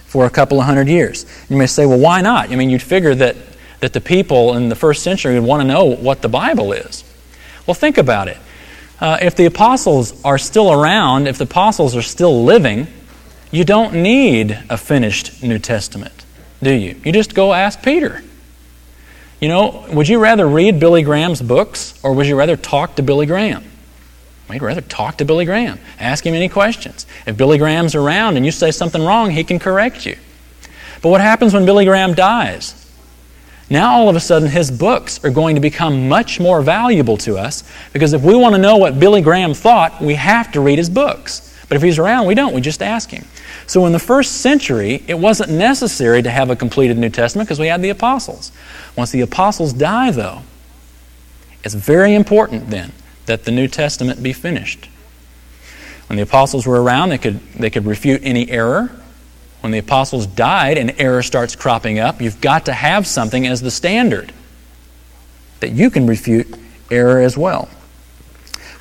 for 0.05 0.25
a 0.25 0.29
couple 0.29 0.59
of 0.59 0.65
hundred 0.65 0.87
years. 0.87 1.25
You 1.49 1.57
may 1.57 1.67
say, 1.67 1.85
well, 1.85 1.99
why 1.99 2.21
not? 2.21 2.51
I 2.51 2.55
mean, 2.55 2.69
you'd 2.69 2.81
figure 2.81 3.15
that, 3.15 3.35
that 3.79 3.93
the 3.93 4.01
people 4.01 4.55
in 4.55 4.69
the 4.69 4.75
first 4.75 5.03
century 5.03 5.39
would 5.39 5.47
want 5.47 5.61
to 5.61 5.67
know 5.67 5.85
what 5.85 6.21
the 6.21 6.29
Bible 6.29 6.73
is. 6.73 7.03
Well, 7.65 7.75
think 7.75 7.97
about 7.97 8.27
it. 8.27 8.37
Uh, 8.99 9.17
if 9.21 9.35
the 9.35 9.45
apostles 9.45 10.23
are 10.25 10.37
still 10.37 10.71
around, 10.71 11.27
if 11.27 11.37
the 11.37 11.43
apostles 11.43 11.95
are 11.95 12.01
still 12.01 12.43
living, 12.43 12.87
you 13.51 13.63
don't 13.63 13.93
need 13.93 14.59
a 14.69 14.77
finished 14.77 15.43
New 15.43 15.59
Testament, 15.59 16.25
do 16.61 16.73
you? 16.73 16.99
You 17.03 17.11
just 17.11 17.35
go 17.35 17.53
ask 17.53 17.81
Peter. 17.83 18.23
You 19.39 19.49
know, 19.49 19.85
would 19.91 20.09
you 20.09 20.17
rather 20.17 20.47
read 20.47 20.79
Billy 20.79 21.03
Graham's 21.03 21.41
books 21.41 21.99
or 22.03 22.13
would 22.13 22.25
you 22.25 22.35
rather 22.35 22.57
talk 22.57 22.95
to 22.95 23.03
Billy 23.03 23.27
Graham? 23.27 23.63
We'd 24.49 24.61
rather 24.61 24.81
talk 24.81 25.17
to 25.17 25.25
Billy 25.25 25.45
Graham. 25.45 25.77
Ask 25.99 26.25
him 26.25 26.33
any 26.33 26.49
questions. 26.49 27.05
If 27.27 27.37
Billy 27.37 27.57
Graham's 27.57 27.95
around 27.95 28.37
and 28.37 28.45
you 28.45 28.51
say 28.51 28.71
something 28.71 29.03
wrong, 29.03 29.29
he 29.29 29.43
can 29.43 29.59
correct 29.59 30.05
you. 30.05 30.17
But 31.01 31.09
what 31.09 31.21
happens 31.21 31.53
when 31.53 31.65
Billy 31.65 31.85
Graham 31.85 32.13
dies? 32.13 32.86
Now, 33.69 33.97
all 33.97 34.09
of 34.09 34.15
a 34.15 34.19
sudden, 34.19 34.47
his 34.47 34.71
books 34.71 35.23
are 35.25 35.29
going 35.29 35.55
to 35.55 35.61
become 35.61 36.07
much 36.07 36.39
more 36.39 36.61
valuable 36.61 37.17
to 37.17 37.37
us 37.37 37.63
because 37.91 38.13
if 38.13 38.21
we 38.21 38.35
want 38.35 38.55
to 38.55 38.61
know 38.61 38.77
what 38.77 38.99
Billy 38.99 39.21
Graham 39.21 39.53
thought, 39.53 40.01
we 40.01 40.15
have 40.15 40.51
to 40.53 40.61
read 40.61 40.77
his 40.77 40.89
books. 40.89 41.43
But 41.67 41.75
if 41.75 41.83
he's 41.83 41.99
around, 41.99 42.27
we 42.27 42.35
don't. 42.35 42.53
We 42.53 42.61
just 42.61 42.81
ask 42.81 43.09
him. 43.09 43.25
So 43.65 43.85
in 43.85 43.91
the 43.91 43.99
first 43.99 44.37
century, 44.41 45.03
it 45.07 45.19
wasn't 45.19 45.51
necessary 45.51 46.21
to 46.21 46.29
have 46.29 46.49
a 46.49 46.55
completed 46.55 46.97
New 46.97 47.09
Testament 47.09 47.47
because 47.47 47.59
we 47.59 47.67
had 47.67 47.81
the 47.81 47.89
apostles. 47.89 48.53
Once 48.95 49.11
the 49.11 49.19
apostles 49.19 49.73
die, 49.73 50.11
though, 50.11 50.43
it's 51.65 51.73
very 51.73 52.15
important 52.15 52.69
then 52.69 52.93
that 53.25 53.43
the 53.43 53.51
New 53.51 53.67
Testament 53.67 54.23
be 54.23 54.31
finished. 54.31 54.87
When 56.07 56.15
the 56.15 56.23
apostles 56.23 56.65
were 56.65 56.81
around, 56.81 57.09
they 57.09 57.17
could, 57.17 57.41
they 57.53 57.69
could 57.69 57.85
refute 57.85 58.21
any 58.23 58.49
error. 58.49 58.89
When 59.67 59.73
the 59.73 59.79
apostles 59.79 60.27
died 60.27 60.77
and 60.77 60.95
error 60.97 61.21
starts 61.21 61.53
cropping 61.53 61.99
up, 61.99 62.21
you've 62.21 62.39
got 62.39 62.67
to 62.67 62.73
have 62.73 63.05
something 63.05 63.45
as 63.45 63.59
the 63.59 63.69
standard 63.69 64.31
that 65.59 65.73
you 65.73 65.89
can 65.89 66.07
refute 66.07 66.47
error 66.89 67.19
as 67.19 67.37
well. 67.37 67.67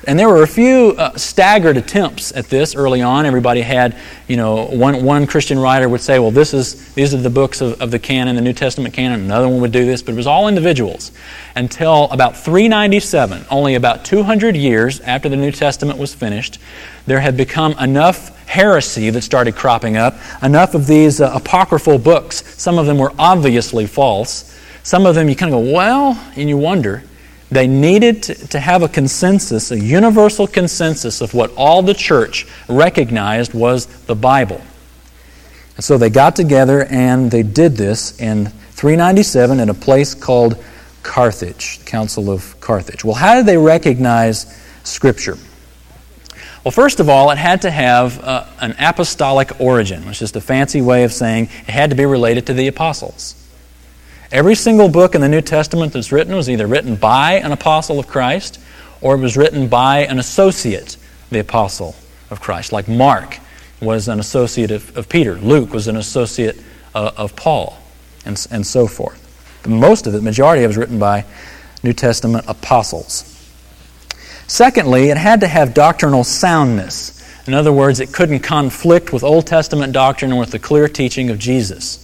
And 0.07 0.17
there 0.17 0.29
were 0.29 0.41
a 0.41 0.47
few 0.47 0.95
uh, 0.97 1.17
staggered 1.17 1.75
attempts 1.75 2.31
at 2.31 2.45
this 2.45 2.75
early 2.75 3.01
on. 3.01 3.25
Everybody 3.25 3.59
had, 3.59 3.97
you 4.29 4.37
know, 4.37 4.65
one, 4.67 5.03
one 5.03 5.27
Christian 5.27 5.59
writer 5.59 5.89
would 5.89 5.99
say, 5.99 6.17
well, 6.17 6.31
this 6.31 6.53
is, 6.53 6.93
these 6.93 7.13
are 7.13 7.17
the 7.17 7.29
books 7.29 7.59
of, 7.59 7.81
of 7.81 7.91
the 7.91 7.99
canon, 7.99 8.37
the 8.37 8.41
New 8.41 8.53
Testament 8.53 8.93
canon. 8.93 9.19
Another 9.19 9.49
one 9.49 9.59
would 9.59 9.73
do 9.73 9.85
this, 9.85 10.01
but 10.01 10.13
it 10.13 10.15
was 10.15 10.25
all 10.25 10.47
individuals. 10.47 11.11
Until 11.57 12.05
about 12.05 12.37
397, 12.37 13.47
only 13.51 13.75
about 13.75 14.05
200 14.05 14.55
years 14.55 15.01
after 15.01 15.27
the 15.27 15.35
New 15.35 15.51
Testament 15.51 15.99
was 15.99 16.15
finished, 16.15 16.57
there 17.05 17.19
had 17.19 17.35
become 17.35 17.77
enough 17.77 18.47
heresy 18.47 19.09
that 19.09 19.23
started 19.23 19.55
cropping 19.55 19.97
up, 19.97 20.15
enough 20.41 20.73
of 20.73 20.87
these 20.87 21.19
uh, 21.19 21.33
apocryphal 21.35 21.97
books. 21.97 22.45
Some 22.55 22.79
of 22.79 22.85
them 22.85 22.97
were 22.97 23.11
obviously 23.19 23.85
false. 23.85 24.57
Some 24.83 25.05
of 25.05 25.15
them 25.15 25.27
you 25.27 25.35
kind 25.35 25.53
of 25.53 25.65
go, 25.65 25.73
well, 25.73 26.17
and 26.37 26.47
you 26.47 26.55
wonder. 26.55 27.03
They 27.49 27.67
needed 27.67 28.23
to 28.23 28.59
have 28.59 28.83
a 28.83 28.89
consensus, 28.89 29.71
a 29.71 29.79
universal 29.79 30.47
consensus 30.47 31.21
of 31.21 31.33
what 31.33 31.51
all 31.55 31.81
the 31.81 31.93
church 31.93 32.45
recognized 32.67 33.53
was 33.53 33.85
the 34.05 34.15
Bible. 34.15 34.61
And 35.77 35.83
so 35.83 35.97
they 35.97 36.09
got 36.09 36.35
together 36.35 36.85
and 36.89 37.31
they 37.31 37.43
did 37.43 37.77
this 37.77 38.19
in 38.19 38.47
397 38.71 39.59
in 39.59 39.69
a 39.69 39.73
place 39.73 40.13
called 40.13 40.63
Carthage, 41.03 41.85
Council 41.85 42.29
of 42.29 42.59
Carthage. 42.59 43.05
Well, 43.05 43.15
how 43.15 43.35
did 43.35 43.45
they 43.45 43.57
recognize 43.57 44.45
Scripture? 44.83 45.37
Well, 46.65 46.71
first 46.71 46.99
of 46.99 47.07
all, 47.07 47.31
it 47.31 47.37
had 47.37 47.61
to 47.61 47.71
have 47.71 48.21
uh, 48.21 48.45
an 48.59 48.75
apostolic 48.77 49.61
origin, 49.61 50.05
which 50.05 50.15
is 50.15 50.31
just 50.31 50.35
a 50.35 50.41
fancy 50.41 50.81
way 50.81 51.05
of 51.05 51.13
saying 51.13 51.45
it 51.45 51.71
had 51.71 51.91
to 51.91 51.95
be 51.95 52.05
related 52.05 52.47
to 52.47 52.53
the 52.53 52.67
apostles. 52.67 53.36
Every 54.31 54.55
single 54.55 54.89
book 54.89 55.15
in 55.15 55.21
the 55.21 55.29
New 55.29 55.41
Testament 55.41 55.93
that's 55.93 56.11
written 56.11 56.35
was 56.35 56.49
either 56.49 56.67
written 56.67 56.97
by 56.97 57.33
an 57.33 57.53
apostle 57.53 57.97
of 57.97 58.07
Christ 58.07 58.59
or 58.99 59.15
it 59.15 59.19
was 59.19 59.37
written 59.37 59.69
by 59.69 59.99
an 59.99 60.19
associate 60.19 60.97
the 61.29 61.39
apostle 61.39 61.95
of 62.29 62.41
Christ. 62.41 62.71
Like 62.71 62.87
Mark 62.87 63.39
was 63.81 64.07
an 64.07 64.19
associate 64.19 64.71
of, 64.71 64.95
of 64.97 65.07
Peter, 65.07 65.35
Luke 65.35 65.73
was 65.73 65.87
an 65.87 65.95
associate 65.95 66.61
uh, 66.93 67.11
of 67.15 67.35
Paul, 67.35 67.77
and, 68.25 68.45
and 68.51 68.65
so 68.65 68.87
forth. 68.87 69.23
But 69.63 69.71
most 69.71 70.07
of 70.07 70.15
it, 70.15 70.21
majority 70.23 70.63
of 70.63 70.65
it, 70.65 70.67
was 70.69 70.77
written 70.77 70.99
by 70.99 71.25
New 71.83 71.93
Testament 71.93 72.45
apostles. 72.47 73.33
Secondly, 74.47 75.09
it 75.09 75.17
had 75.17 75.41
to 75.41 75.47
have 75.47 75.73
doctrinal 75.73 76.23
soundness. 76.23 77.13
In 77.47 77.53
other 77.53 77.71
words, 77.71 77.99
it 77.99 78.13
couldn't 78.13 78.39
conflict 78.39 79.13
with 79.13 79.23
Old 79.23 79.47
Testament 79.47 79.93
doctrine 79.93 80.33
or 80.33 80.39
with 80.39 80.51
the 80.51 80.59
clear 80.59 80.87
teaching 80.87 81.29
of 81.29 81.37
Jesus. 81.37 82.03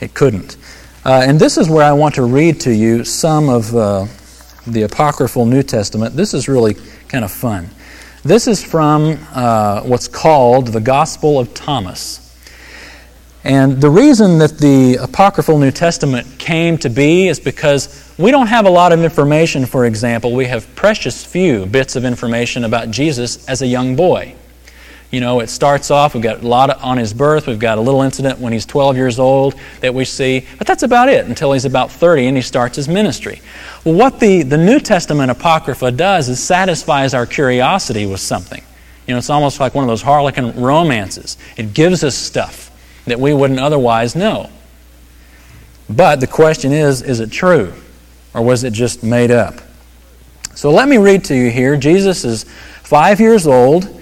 It 0.00 0.14
couldn't. 0.14 0.56
Uh, 1.02 1.22
and 1.26 1.40
this 1.40 1.56
is 1.56 1.70
where 1.70 1.84
I 1.84 1.92
want 1.92 2.14
to 2.16 2.24
read 2.24 2.60
to 2.60 2.74
you 2.74 3.04
some 3.04 3.48
of 3.48 3.74
uh, 3.74 4.06
the 4.66 4.82
apocryphal 4.82 5.46
New 5.46 5.62
Testament. 5.62 6.14
This 6.14 6.34
is 6.34 6.46
really 6.46 6.74
kind 7.08 7.24
of 7.24 7.32
fun. 7.32 7.70
This 8.22 8.46
is 8.46 8.62
from 8.62 9.18
uh, 9.32 9.80
what's 9.80 10.08
called 10.08 10.66
the 10.68 10.80
Gospel 10.80 11.38
of 11.38 11.54
Thomas. 11.54 12.26
And 13.44 13.80
the 13.80 13.88
reason 13.88 14.36
that 14.38 14.58
the 14.58 14.96
apocryphal 14.96 15.56
New 15.56 15.70
Testament 15.70 16.26
came 16.38 16.76
to 16.78 16.90
be 16.90 17.28
is 17.28 17.40
because 17.40 18.12
we 18.18 18.30
don't 18.30 18.48
have 18.48 18.66
a 18.66 18.70
lot 18.70 18.92
of 18.92 19.02
information, 19.02 19.64
for 19.64 19.86
example. 19.86 20.34
We 20.34 20.44
have 20.46 20.74
precious 20.76 21.24
few 21.24 21.64
bits 21.64 21.96
of 21.96 22.04
information 22.04 22.64
about 22.64 22.90
Jesus 22.90 23.48
as 23.48 23.62
a 23.62 23.66
young 23.66 23.96
boy. 23.96 24.34
You 25.10 25.20
know, 25.20 25.40
it 25.40 25.48
starts 25.48 25.90
off, 25.90 26.14
we've 26.14 26.22
got 26.22 26.42
a 26.42 26.46
lot 26.46 26.70
on 26.82 26.96
his 26.96 27.12
birth, 27.12 27.48
we've 27.48 27.58
got 27.58 27.78
a 27.78 27.80
little 27.80 28.02
incident 28.02 28.38
when 28.38 28.52
he's 28.52 28.64
12 28.64 28.96
years 28.96 29.18
old 29.18 29.56
that 29.80 29.92
we 29.92 30.04
see, 30.04 30.46
but 30.56 30.68
that's 30.68 30.84
about 30.84 31.08
it 31.08 31.26
until 31.26 31.52
he's 31.52 31.64
about 31.64 31.90
30 31.90 32.28
and 32.28 32.36
he 32.36 32.42
starts 32.42 32.76
his 32.76 32.86
ministry. 32.86 33.42
Well, 33.84 33.94
what 33.94 34.20
the, 34.20 34.42
the 34.42 34.56
New 34.56 34.78
Testament 34.78 35.32
Apocrypha 35.32 35.90
does 35.90 36.28
is 36.28 36.40
satisfies 36.40 37.12
our 37.12 37.26
curiosity 37.26 38.06
with 38.06 38.20
something. 38.20 38.62
You 39.08 39.14
know, 39.14 39.18
it's 39.18 39.30
almost 39.30 39.58
like 39.58 39.74
one 39.74 39.82
of 39.82 39.88
those 39.88 40.02
harlequin 40.02 40.54
romances. 40.54 41.36
It 41.56 41.74
gives 41.74 42.04
us 42.04 42.14
stuff 42.14 42.70
that 43.06 43.18
we 43.18 43.34
wouldn't 43.34 43.58
otherwise 43.58 44.14
know. 44.14 44.48
But 45.88 46.20
the 46.20 46.28
question 46.28 46.72
is 46.72 47.02
is 47.02 47.18
it 47.18 47.32
true? 47.32 47.74
Or 48.32 48.42
was 48.42 48.62
it 48.62 48.72
just 48.72 49.02
made 49.02 49.32
up? 49.32 49.54
So 50.54 50.70
let 50.70 50.88
me 50.88 50.98
read 50.98 51.24
to 51.24 51.34
you 51.34 51.50
here. 51.50 51.76
Jesus 51.76 52.24
is 52.24 52.44
five 52.84 53.18
years 53.18 53.48
old 53.48 53.99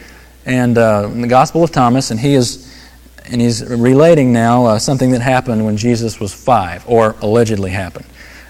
and 0.49 0.79
uh, 0.79 1.07
the 1.09 1.27
Gospel 1.27 1.63
of 1.63 1.71
Thomas, 1.71 2.11
and 2.11 2.19
he 2.19 2.35
is 2.35 2.75
and 3.27 3.43
he's 3.43 3.63
relating 3.63 4.33
now 4.33 4.65
uh, 4.65 4.79
something 4.79 5.11
that 5.11 5.21
happened 5.21 5.63
when 5.63 5.77
Jesus 5.77 6.19
was 6.19 6.33
five, 6.33 6.83
or 6.89 7.15
allegedly 7.21 7.71
happened. 7.71 8.07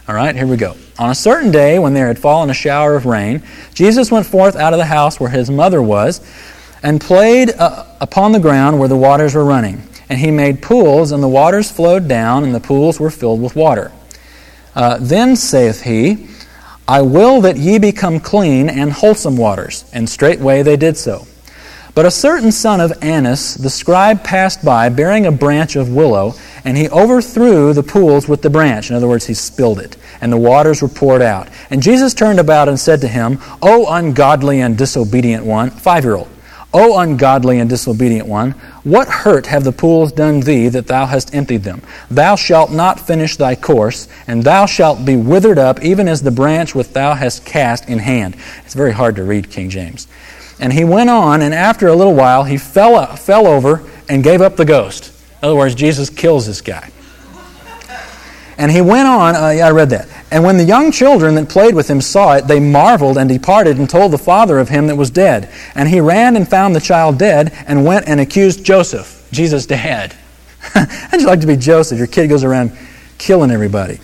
All 0.06 0.14
right, 0.14 0.34
here 0.34 0.46
we 0.46 0.56
go. 0.56 0.76
On 1.00 1.10
a 1.10 1.14
certain 1.14 1.50
day, 1.50 1.80
when 1.80 1.94
there 1.94 2.06
had 2.06 2.18
fallen 2.18 2.48
a 2.48 2.54
shower 2.54 2.94
of 2.94 3.04
rain, 3.04 3.42
Jesus 3.74 4.12
went 4.12 4.24
forth 4.24 4.54
out 4.54 4.72
of 4.72 4.78
the 4.78 4.86
house 4.86 5.18
where 5.18 5.28
his 5.28 5.50
mother 5.50 5.82
was, 5.82 6.24
and 6.84 7.00
played 7.00 7.50
uh, 7.50 7.84
upon 8.00 8.30
the 8.30 8.38
ground 8.38 8.78
where 8.78 8.88
the 8.88 8.96
waters 8.96 9.34
were 9.34 9.44
running. 9.44 9.82
And 10.08 10.20
he 10.20 10.30
made 10.30 10.62
pools, 10.62 11.10
and 11.10 11.20
the 11.20 11.28
waters 11.28 11.70
flowed 11.70 12.06
down, 12.06 12.44
and 12.44 12.54
the 12.54 12.60
pools 12.60 13.00
were 13.00 13.10
filled 13.10 13.42
with 13.42 13.56
water. 13.56 13.90
Uh, 14.76 14.98
then 15.00 15.34
saith 15.34 15.82
he, 15.82 16.28
I 16.86 17.02
will 17.02 17.40
that 17.40 17.56
ye 17.56 17.78
become 17.78 18.20
clean 18.20 18.70
and 18.70 18.92
wholesome 18.92 19.36
waters. 19.36 19.90
And 19.92 20.08
straightway 20.08 20.62
they 20.62 20.76
did 20.76 20.96
so. 20.96 21.26
But 21.98 22.06
a 22.06 22.12
certain 22.12 22.52
son 22.52 22.80
of 22.80 22.92
Annas, 23.02 23.54
the 23.54 23.68
scribe, 23.68 24.22
passed 24.22 24.64
by, 24.64 24.88
bearing 24.88 25.26
a 25.26 25.32
branch 25.32 25.74
of 25.74 25.92
willow, 25.92 26.34
and 26.64 26.76
he 26.76 26.88
overthrew 26.90 27.72
the 27.72 27.82
pools 27.82 28.28
with 28.28 28.40
the 28.40 28.48
branch. 28.48 28.88
In 28.88 28.94
other 28.94 29.08
words, 29.08 29.26
he 29.26 29.34
spilled 29.34 29.80
it, 29.80 29.96
and 30.20 30.32
the 30.32 30.36
waters 30.36 30.80
were 30.80 30.86
poured 30.86 31.22
out. 31.22 31.48
And 31.70 31.82
Jesus 31.82 32.14
turned 32.14 32.38
about 32.38 32.68
and 32.68 32.78
said 32.78 33.00
to 33.00 33.08
him, 33.08 33.40
O 33.60 33.92
ungodly 33.92 34.60
and 34.60 34.78
disobedient 34.78 35.44
one, 35.44 35.70
five 35.70 36.04
year 36.04 36.14
old, 36.14 36.28
O 36.72 37.00
ungodly 37.00 37.58
and 37.58 37.68
disobedient 37.68 38.28
one, 38.28 38.52
what 38.84 39.08
hurt 39.08 39.46
have 39.46 39.64
the 39.64 39.72
pools 39.72 40.12
done 40.12 40.38
thee 40.38 40.68
that 40.68 40.86
thou 40.86 41.04
hast 41.04 41.34
emptied 41.34 41.64
them? 41.64 41.82
Thou 42.12 42.36
shalt 42.36 42.70
not 42.70 43.00
finish 43.00 43.36
thy 43.36 43.56
course, 43.56 44.06
and 44.28 44.44
thou 44.44 44.66
shalt 44.66 45.04
be 45.04 45.16
withered 45.16 45.58
up, 45.58 45.82
even 45.82 46.06
as 46.06 46.22
the 46.22 46.30
branch 46.30 46.76
which 46.76 46.90
thou 46.90 47.14
hast 47.14 47.44
cast 47.44 47.88
in 47.88 47.98
hand. 47.98 48.36
It's 48.64 48.74
very 48.74 48.92
hard 48.92 49.16
to 49.16 49.24
read 49.24 49.50
King 49.50 49.68
James. 49.68 50.06
And 50.60 50.72
he 50.72 50.84
went 50.84 51.10
on, 51.10 51.42
and 51.42 51.54
after 51.54 51.86
a 51.86 51.94
little 51.94 52.14
while, 52.14 52.44
he 52.44 52.56
fell, 52.56 53.16
fell 53.16 53.46
over 53.46 53.88
and 54.08 54.24
gave 54.24 54.40
up 54.40 54.56
the 54.56 54.64
ghost. 54.64 55.12
In 55.40 55.48
other 55.48 55.56
words, 55.56 55.74
Jesus 55.74 56.10
kills 56.10 56.46
this 56.46 56.60
guy. 56.60 56.90
And 58.58 58.72
he 58.72 58.80
went 58.80 59.06
on, 59.06 59.36
uh, 59.36 59.50
yeah, 59.50 59.68
I 59.68 59.70
read 59.70 59.90
that. 59.90 60.08
And 60.32 60.42
when 60.42 60.56
the 60.56 60.64
young 60.64 60.90
children 60.90 61.36
that 61.36 61.48
played 61.48 61.76
with 61.76 61.88
him 61.88 62.00
saw 62.00 62.34
it, 62.34 62.48
they 62.48 62.58
marveled 62.58 63.16
and 63.16 63.28
departed 63.28 63.78
and 63.78 63.88
told 63.88 64.12
the 64.12 64.18
father 64.18 64.58
of 64.58 64.68
him 64.68 64.88
that 64.88 64.96
was 64.96 65.10
dead. 65.10 65.48
And 65.76 65.88
he 65.88 66.00
ran 66.00 66.34
and 66.34 66.46
found 66.46 66.74
the 66.74 66.80
child 66.80 67.18
dead 67.18 67.52
and 67.68 67.84
went 67.84 68.08
and 68.08 68.18
accused 68.18 68.64
Joseph, 68.64 69.28
Jesus' 69.30 69.64
dad. 69.64 70.16
How'd 70.74 71.20
you 71.20 71.26
like 71.28 71.40
to 71.40 71.46
be 71.46 71.56
Joseph? 71.56 71.98
Your 71.98 72.08
kid 72.08 72.26
goes 72.26 72.42
around 72.42 72.76
killing 73.16 73.52
everybody. 73.52 74.00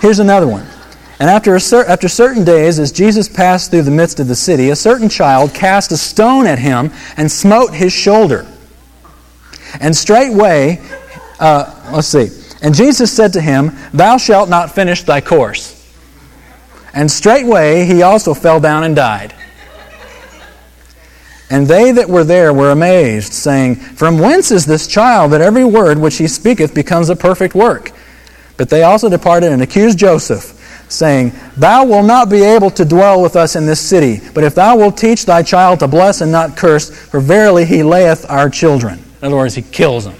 Here's 0.00 0.20
another 0.20 0.48
one. 0.48 0.66
And 1.20 1.28
after, 1.28 1.58
cer- 1.58 1.86
after 1.86 2.06
certain 2.08 2.44
days, 2.44 2.78
as 2.78 2.92
Jesus 2.92 3.28
passed 3.28 3.70
through 3.70 3.82
the 3.82 3.90
midst 3.90 4.20
of 4.20 4.28
the 4.28 4.36
city, 4.36 4.70
a 4.70 4.76
certain 4.76 5.08
child 5.08 5.52
cast 5.52 5.90
a 5.90 5.96
stone 5.96 6.46
at 6.46 6.58
him 6.58 6.92
and 7.16 7.30
smote 7.30 7.74
his 7.74 7.92
shoulder. 7.92 8.46
And 9.80 9.96
straightway, 9.96 10.80
uh, 11.40 11.90
let's 11.92 12.06
see. 12.06 12.28
And 12.62 12.74
Jesus 12.74 13.12
said 13.12 13.32
to 13.32 13.40
him, 13.40 13.72
Thou 13.92 14.16
shalt 14.16 14.48
not 14.48 14.74
finish 14.74 15.02
thy 15.02 15.20
course. 15.20 15.74
And 16.94 17.10
straightway 17.10 17.84
he 17.84 18.02
also 18.02 18.32
fell 18.32 18.60
down 18.60 18.84
and 18.84 18.94
died. 18.94 19.34
And 21.50 21.66
they 21.66 21.92
that 21.92 22.08
were 22.08 22.24
there 22.24 22.52
were 22.52 22.70
amazed, 22.70 23.32
saying, 23.32 23.76
From 23.76 24.18
whence 24.18 24.50
is 24.50 24.66
this 24.66 24.86
child 24.86 25.32
that 25.32 25.40
every 25.40 25.64
word 25.64 25.98
which 25.98 26.18
he 26.18 26.28
speaketh 26.28 26.74
becomes 26.74 27.08
a 27.08 27.16
perfect 27.16 27.54
work? 27.54 27.92
But 28.56 28.68
they 28.68 28.82
also 28.82 29.08
departed 29.08 29.50
and 29.50 29.62
accused 29.62 29.98
Joseph 29.98 30.57
saying, 30.88 31.32
Thou 31.56 31.84
wilt 31.84 32.06
not 32.06 32.28
be 32.28 32.42
able 32.42 32.70
to 32.70 32.84
dwell 32.84 33.22
with 33.22 33.36
us 33.36 33.56
in 33.56 33.66
this 33.66 33.80
city, 33.80 34.20
but 34.34 34.44
if 34.44 34.54
thou 34.54 34.76
wilt 34.76 34.96
teach 34.96 35.26
thy 35.26 35.42
child 35.42 35.80
to 35.80 35.88
bless 35.88 36.20
and 36.20 36.32
not 36.32 36.56
curse, 36.56 36.90
for 36.90 37.20
verily 37.20 37.64
he 37.64 37.82
layeth 37.82 38.28
our 38.30 38.48
children. 38.50 38.98
In 39.20 39.26
other 39.26 39.36
words, 39.36 39.54
he 39.54 39.62
kills 39.62 40.04
them. 40.04 40.14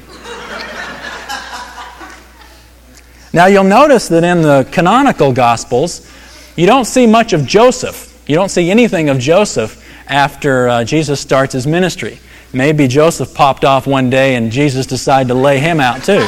now 3.33 3.47
you'll 3.47 3.65
notice 3.65 4.09
that 4.09 4.25
in 4.25 4.43
the 4.43 4.69
canonical 4.73 5.33
Gospels, 5.33 6.11
you 6.57 6.67
don't 6.67 6.87
see 6.87 7.07
much 7.07 7.33
of 7.33 7.47
Joseph. 7.47 8.07
You 8.27 8.35
don't 8.35 8.51
see 8.51 8.71
anything 8.71 9.09
of 9.09 9.19
Joseph 9.19 9.85
after 10.09 10.69
uh, 10.69 10.85
Jesus 10.85 11.21
starts 11.21 11.53
his 11.53 11.67
ministry. 11.67 12.19
maybe 12.53 12.89
Joseph 12.89 13.35
popped 13.35 13.65
off 13.65 13.87
one 13.87 14.11
day 14.11 14.35
and 14.35 14.51
Jesus 14.51 14.87
decided 14.87 15.29
to 15.29 15.35
lay 15.35 15.59
him 15.59 15.81
out 15.81 16.03
too. 16.03 16.27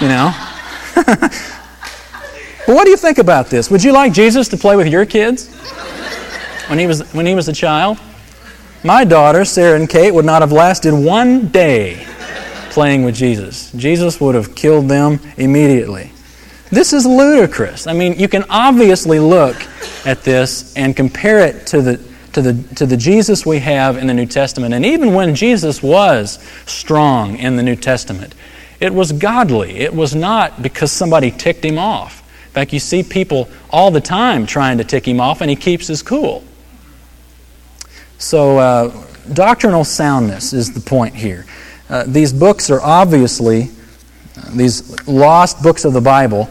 You 0.00 0.08
know? 0.08 0.32
what 2.74 2.84
do 2.84 2.90
you 2.90 2.96
think 2.96 3.18
about 3.18 3.46
this? 3.46 3.70
Would 3.70 3.82
you 3.82 3.92
like 3.92 4.12
Jesus 4.12 4.48
to 4.48 4.56
play 4.56 4.76
with 4.76 4.88
your 4.88 5.06
kids 5.06 5.48
when 6.68 6.78
he 6.78 6.86
was, 6.86 7.02
when 7.12 7.26
he 7.26 7.34
was 7.34 7.48
a 7.48 7.52
child? 7.52 7.98
My 8.84 9.04
daughter, 9.04 9.44
Sarah 9.44 9.78
and 9.78 9.88
Kate, 9.88 10.12
would 10.12 10.24
not 10.24 10.42
have 10.42 10.52
lasted 10.52 10.92
one 10.92 11.48
day 11.48 12.06
playing 12.70 13.04
with 13.04 13.14
Jesus. 13.16 13.72
Jesus 13.72 14.20
would 14.20 14.34
have 14.34 14.54
killed 14.54 14.88
them 14.88 15.18
immediately. 15.36 16.12
This 16.70 16.92
is 16.92 17.06
ludicrous. 17.06 17.86
I 17.86 17.94
mean, 17.94 18.18
you 18.18 18.28
can 18.28 18.44
obviously 18.50 19.18
look 19.18 19.56
at 20.04 20.22
this 20.22 20.76
and 20.76 20.94
compare 20.94 21.40
it 21.40 21.66
to 21.68 21.80
the, 21.80 21.96
to 22.34 22.42
the, 22.42 22.74
to 22.74 22.86
the 22.86 22.96
Jesus 22.96 23.46
we 23.46 23.58
have 23.60 23.96
in 23.96 24.06
the 24.06 24.14
New 24.14 24.26
Testament. 24.26 24.74
And 24.74 24.84
even 24.84 25.14
when 25.14 25.34
Jesus 25.34 25.82
was 25.82 26.38
strong 26.66 27.36
in 27.38 27.56
the 27.56 27.62
New 27.62 27.76
Testament, 27.76 28.34
it 28.80 28.92
was 28.92 29.12
godly. 29.12 29.78
It 29.78 29.94
was 29.94 30.14
not 30.14 30.62
because 30.62 30.92
somebody 30.92 31.30
ticked 31.30 31.64
him 31.64 31.78
off. 31.78 32.22
Fact, 32.58 32.72
you 32.72 32.80
see 32.80 33.04
people 33.04 33.48
all 33.70 33.92
the 33.92 34.00
time 34.00 34.44
trying 34.44 34.78
to 34.78 34.84
tick 34.84 35.06
him 35.06 35.20
off, 35.20 35.42
and 35.42 35.48
he 35.48 35.54
keeps 35.54 35.86
his 35.86 36.02
cool. 36.02 36.42
So, 38.18 38.58
uh, 38.58 39.06
doctrinal 39.32 39.84
soundness 39.84 40.52
is 40.52 40.72
the 40.72 40.80
point 40.80 41.14
here. 41.14 41.46
Uh, 41.88 42.02
these 42.08 42.32
books 42.32 42.68
are 42.68 42.80
obviously, 42.80 43.70
uh, 44.36 44.50
these 44.56 45.06
lost 45.06 45.62
books 45.62 45.84
of 45.84 45.92
the 45.92 46.00
Bible, 46.00 46.50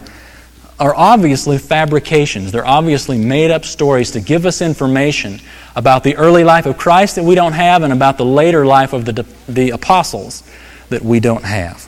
are 0.80 0.94
obviously 0.96 1.58
fabrications. 1.58 2.52
They're 2.52 2.66
obviously 2.66 3.18
made 3.18 3.50
up 3.50 3.66
stories 3.66 4.10
to 4.12 4.20
give 4.20 4.46
us 4.46 4.62
information 4.62 5.42
about 5.76 6.04
the 6.04 6.16
early 6.16 6.42
life 6.42 6.64
of 6.64 6.78
Christ 6.78 7.16
that 7.16 7.24
we 7.24 7.34
don't 7.34 7.52
have 7.52 7.82
and 7.82 7.92
about 7.92 8.16
the 8.16 8.24
later 8.24 8.64
life 8.64 8.94
of 8.94 9.04
the, 9.04 9.26
the 9.46 9.70
apostles 9.72 10.42
that 10.88 11.02
we 11.02 11.20
don't 11.20 11.44
have. 11.44 11.86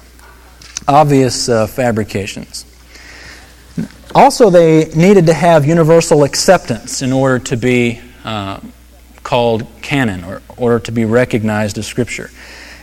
Obvious 0.87 1.48
uh, 1.48 1.66
fabrications. 1.66 2.66
Also, 4.14 4.50
they 4.50 4.87
needed 4.87 5.26
to 5.26 5.35
have 5.35 5.64
universal 5.64 6.24
acceptance 6.24 7.00
in 7.00 7.12
order 7.12 7.38
to 7.38 7.56
be 7.56 8.00
uh, 8.24 8.61
called 9.22 9.66
canon 9.83 10.24
or 10.24 10.42
order 10.56 10.80
to 10.80 10.90
be 10.90 11.04
recognized 11.04 11.78
as 11.78 11.87
Scripture. 11.87 12.30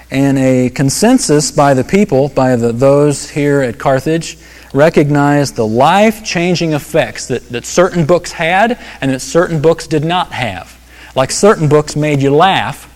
And 0.09 0.37
a 0.37 0.69
consensus 0.69 1.51
by 1.51 1.73
the 1.73 1.83
people, 1.83 2.29
by 2.29 2.55
the, 2.55 2.71
those 2.71 3.29
here 3.29 3.61
at 3.61 3.77
Carthage, 3.77 4.37
recognized 4.73 5.57
the 5.57 5.67
life 5.67 6.23
changing 6.23 6.71
effects 6.71 7.27
that, 7.27 7.49
that 7.49 7.65
certain 7.65 8.05
books 8.05 8.31
had 8.31 8.79
and 9.01 9.11
that 9.11 9.19
certain 9.19 9.61
books 9.61 9.85
did 9.85 10.05
not 10.05 10.31
have. 10.31 10.73
Like 11.13 11.31
certain 11.31 11.67
books 11.67 11.97
made 11.97 12.21
you 12.21 12.33
laugh, 12.33 12.89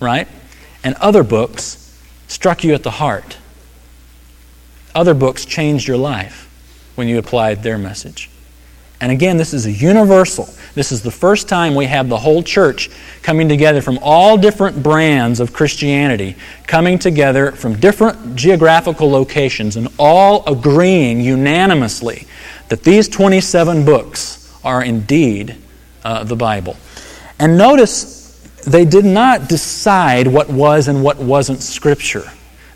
right? 0.00 0.28
And 0.84 0.94
other 0.96 1.24
books 1.24 1.98
struck 2.28 2.62
you 2.62 2.72
at 2.74 2.84
the 2.84 2.92
heart. 2.92 3.36
Other 4.94 5.14
books 5.14 5.44
changed 5.44 5.88
your 5.88 5.96
life 5.96 6.44
when 6.94 7.08
you 7.08 7.18
applied 7.18 7.62
their 7.62 7.78
message. 7.78 8.30
And 9.00 9.12
again, 9.12 9.36
this 9.36 9.52
is 9.52 9.66
a 9.66 9.72
universal. 9.72 10.48
This 10.74 10.90
is 10.90 11.02
the 11.02 11.10
first 11.10 11.48
time 11.48 11.74
we 11.74 11.86
have 11.86 12.08
the 12.08 12.16
whole 12.16 12.42
church 12.42 12.90
coming 13.22 13.48
together 13.48 13.82
from 13.82 13.98
all 14.00 14.38
different 14.38 14.82
brands 14.82 15.40
of 15.40 15.52
Christianity, 15.52 16.36
coming 16.66 16.98
together 16.98 17.52
from 17.52 17.78
different 17.78 18.36
geographical 18.36 19.10
locations, 19.10 19.76
and 19.76 19.88
all 19.98 20.42
agreeing 20.46 21.20
unanimously 21.20 22.26
that 22.68 22.82
these 22.82 23.08
27 23.08 23.84
books 23.84 24.50
are 24.64 24.82
indeed 24.82 25.56
uh, 26.04 26.24
the 26.24 26.36
Bible. 26.36 26.76
And 27.38 27.58
notice 27.58 28.40
they 28.66 28.84
did 28.84 29.04
not 29.04 29.48
decide 29.48 30.26
what 30.26 30.48
was 30.48 30.88
and 30.88 31.02
what 31.02 31.18
wasn't 31.18 31.60
Scripture. 31.62 32.24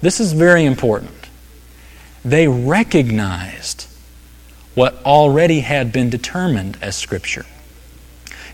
This 0.02 0.20
is 0.20 0.32
very 0.32 0.64
important. 0.64 1.28
They 2.24 2.48
recognized 2.48 3.86
what 4.78 5.04
already 5.04 5.58
had 5.58 5.92
been 5.92 6.08
determined 6.08 6.78
as 6.80 6.96
Scripture. 6.96 7.44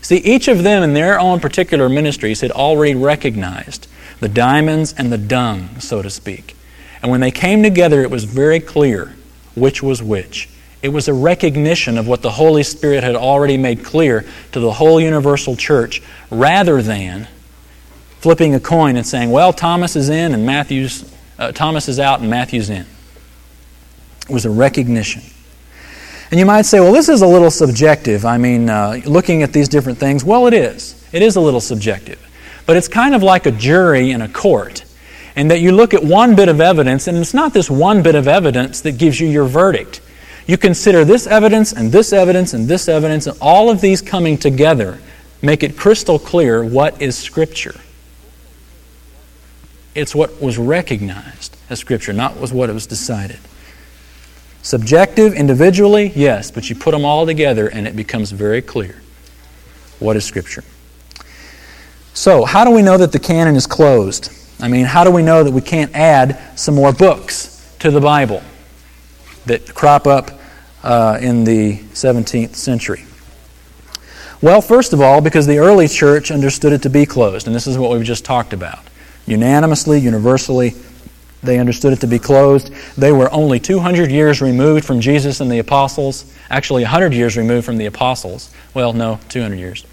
See, 0.01 0.17
each 0.17 0.47
of 0.47 0.63
them 0.63 0.81
in 0.81 0.95
their 0.95 1.19
own 1.19 1.39
particular 1.39 1.87
ministries 1.87 2.41
had 2.41 2.49
already 2.49 2.95
recognized 2.95 3.87
the 4.21 4.27
diamonds 4.27 4.91
and 4.97 5.11
the 5.11 5.19
dung, 5.19 5.79
so 5.79 6.01
to 6.01 6.09
speak. 6.09 6.55
And 7.03 7.11
when 7.11 7.21
they 7.21 7.29
came 7.29 7.61
together, 7.61 8.01
it 8.01 8.09
was 8.09 8.23
very 8.23 8.59
clear 8.59 9.13
which 9.53 9.83
was 9.83 10.01
which. 10.01 10.49
It 10.81 10.89
was 10.89 11.07
a 11.07 11.13
recognition 11.13 11.95
of 11.95 12.07
what 12.07 12.23
the 12.23 12.31
Holy 12.31 12.63
Spirit 12.63 13.03
had 13.03 13.15
already 13.15 13.57
made 13.57 13.83
clear 13.83 14.25
to 14.51 14.59
the 14.59 14.71
whole 14.71 14.99
universal 14.99 15.55
church 15.55 16.01
rather 16.31 16.81
than 16.81 17.27
flipping 18.17 18.55
a 18.55 18.59
coin 18.59 18.95
and 18.95 19.05
saying, 19.05 19.29
well, 19.29 19.53
Thomas 19.53 19.95
is 19.95 20.09
in 20.09 20.33
and 20.33 20.43
Matthew's, 20.43 21.07
uh, 21.37 21.51
Thomas 21.51 21.87
is 21.87 21.99
out 21.99 22.21
and 22.21 22.31
Matthew's 22.31 22.71
in. 22.71 22.87
It 24.27 24.33
was 24.33 24.45
a 24.45 24.49
recognition. 24.49 25.21
And 26.31 26.39
you 26.39 26.45
might 26.45 26.63
say, 26.63 26.79
well, 26.79 26.91
this 26.91 27.07
is 27.07 27.21
a 27.21 27.27
little 27.27 27.51
subjective. 27.51 28.25
I 28.25 28.37
mean, 28.37 28.69
uh, 28.69 29.01
looking 29.05 29.43
at 29.43 29.53
these 29.53 29.69
different 29.69 29.99
things, 29.99 30.23
well, 30.23 30.47
it 30.47 30.53
is. 30.53 31.07
It 31.11 31.21
is 31.21 31.35
a 31.35 31.41
little 31.41 31.61
subjective. 31.61 32.19
But 32.65 32.77
it's 32.77 32.87
kind 32.87 33.13
of 33.13 33.21
like 33.21 33.45
a 33.45 33.51
jury 33.51 34.11
in 34.11 34.21
a 34.21 34.27
court, 34.27 34.83
in 35.35 35.49
that 35.49 35.59
you 35.59 35.71
look 35.71 35.93
at 35.93 36.03
one 36.03 36.35
bit 36.35 36.49
of 36.49 36.59
evidence, 36.59 37.07
and 37.07 37.17
it's 37.17 37.33
not 37.33 37.53
this 37.53 37.69
one 37.69 38.01
bit 38.01 38.15
of 38.15 38.27
evidence 38.27 38.81
that 38.81 38.97
gives 38.97 39.19
you 39.19 39.27
your 39.27 39.45
verdict. 39.45 40.01
You 40.47 40.57
consider 40.57 41.05
this 41.05 41.27
evidence 41.27 41.73
and 41.73 41.91
this 41.91 42.11
evidence 42.11 42.53
and 42.53 42.67
this 42.67 42.87
evidence, 42.87 43.27
and 43.27 43.37
all 43.39 43.69
of 43.69 43.81
these 43.81 44.01
coming 44.01 44.37
together 44.37 44.99
make 45.41 45.61
it 45.61 45.77
crystal 45.77 46.17
clear 46.17 46.63
what 46.63 46.99
is 47.01 47.15
Scripture. 47.17 47.75
It's 49.93 50.15
what 50.15 50.41
was 50.41 50.57
recognized 50.57 51.55
as 51.69 51.79
Scripture, 51.79 52.13
not 52.13 52.39
was 52.39 52.51
what 52.51 52.69
it 52.69 52.73
was 52.73 52.87
decided. 52.87 53.39
Subjective, 54.65 55.35
individually, 55.35 56.11
yes, 56.15 56.49
but 56.49 56.71
you 56.71 56.75
put 56.75 56.89
them 56.89 57.05
all 57.05 57.27
together 57.27 57.67
and 57.67 57.87
it 57.87 57.95
becomes 57.95 58.31
very 58.31 58.63
clear 58.63 58.99
what 59.99 60.15
is 60.15 60.25
Scripture. 60.25 60.63
So, 62.15 62.45
how 62.45 62.65
do 62.65 62.71
we 62.71 62.81
know 62.81 62.97
that 62.97 63.11
the 63.11 63.19
canon 63.19 63.55
is 63.55 63.67
closed? 63.67 64.31
I 64.59 64.67
mean, 64.67 64.85
how 64.85 65.03
do 65.03 65.11
we 65.11 65.21
know 65.21 65.43
that 65.43 65.51
we 65.51 65.61
can't 65.61 65.93
add 65.93 66.39
some 66.57 66.73
more 66.73 66.91
books 66.91 67.75
to 67.77 67.91
the 67.91 68.01
Bible 68.01 68.41
that 69.45 69.71
crop 69.75 70.07
up 70.07 70.31
uh, 70.81 71.19
in 71.21 71.43
the 71.43 71.77
17th 71.93 72.55
century? 72.55 73.05
Well, 74.41 74.61
first 74.61 74.93
of 74.93 74.99
all, 74.99 75.21
because 75.21 75.45
the 75.45 75.59
early 75.59 75.87
church 75.87 76.31
understood 76.31 76.73
it 76.73 76.81
to 76.81 76.89
be 76.89 77.05
closed, 77.05 77.45
and 77.45 77.55
this 77.55 77.67
is 77.67 77.77
what 77.77 77.91
we've 77.91 78.03
just 78.03 78.25
talked 78.25 78.51
about. 78.51 78.79
Unanimously, 79.27 79.99
universally, 79.99 80.73
they 81.45 81.59
understood 81.59 81.93
it 81.93 82.01
to 82.01 82.07
be 82.07 82.19
closed. 82.19 82.71
They 82.97 83.11
were 83.11 83.31
only 83.31 83.59
200 83.59 84.11
years 84.11 84.41
removed 84.41 84.85
from 84.85 84.99
Jesus 84.99 85.39
and 85.39 85.51
the 85.51 85.59
apostles, 85.59 86.31
actually 86.49 86.83
100 86.83 87.13
years 87.13 87.37
removed 87.37 87.65
from 87.65 87.77
the 87.77 87.85
apostles. 87.85 88.53
Well, 88.73 88.93
no, 88.93 89.19
200 89.29 89.55
years. 89.55 89.85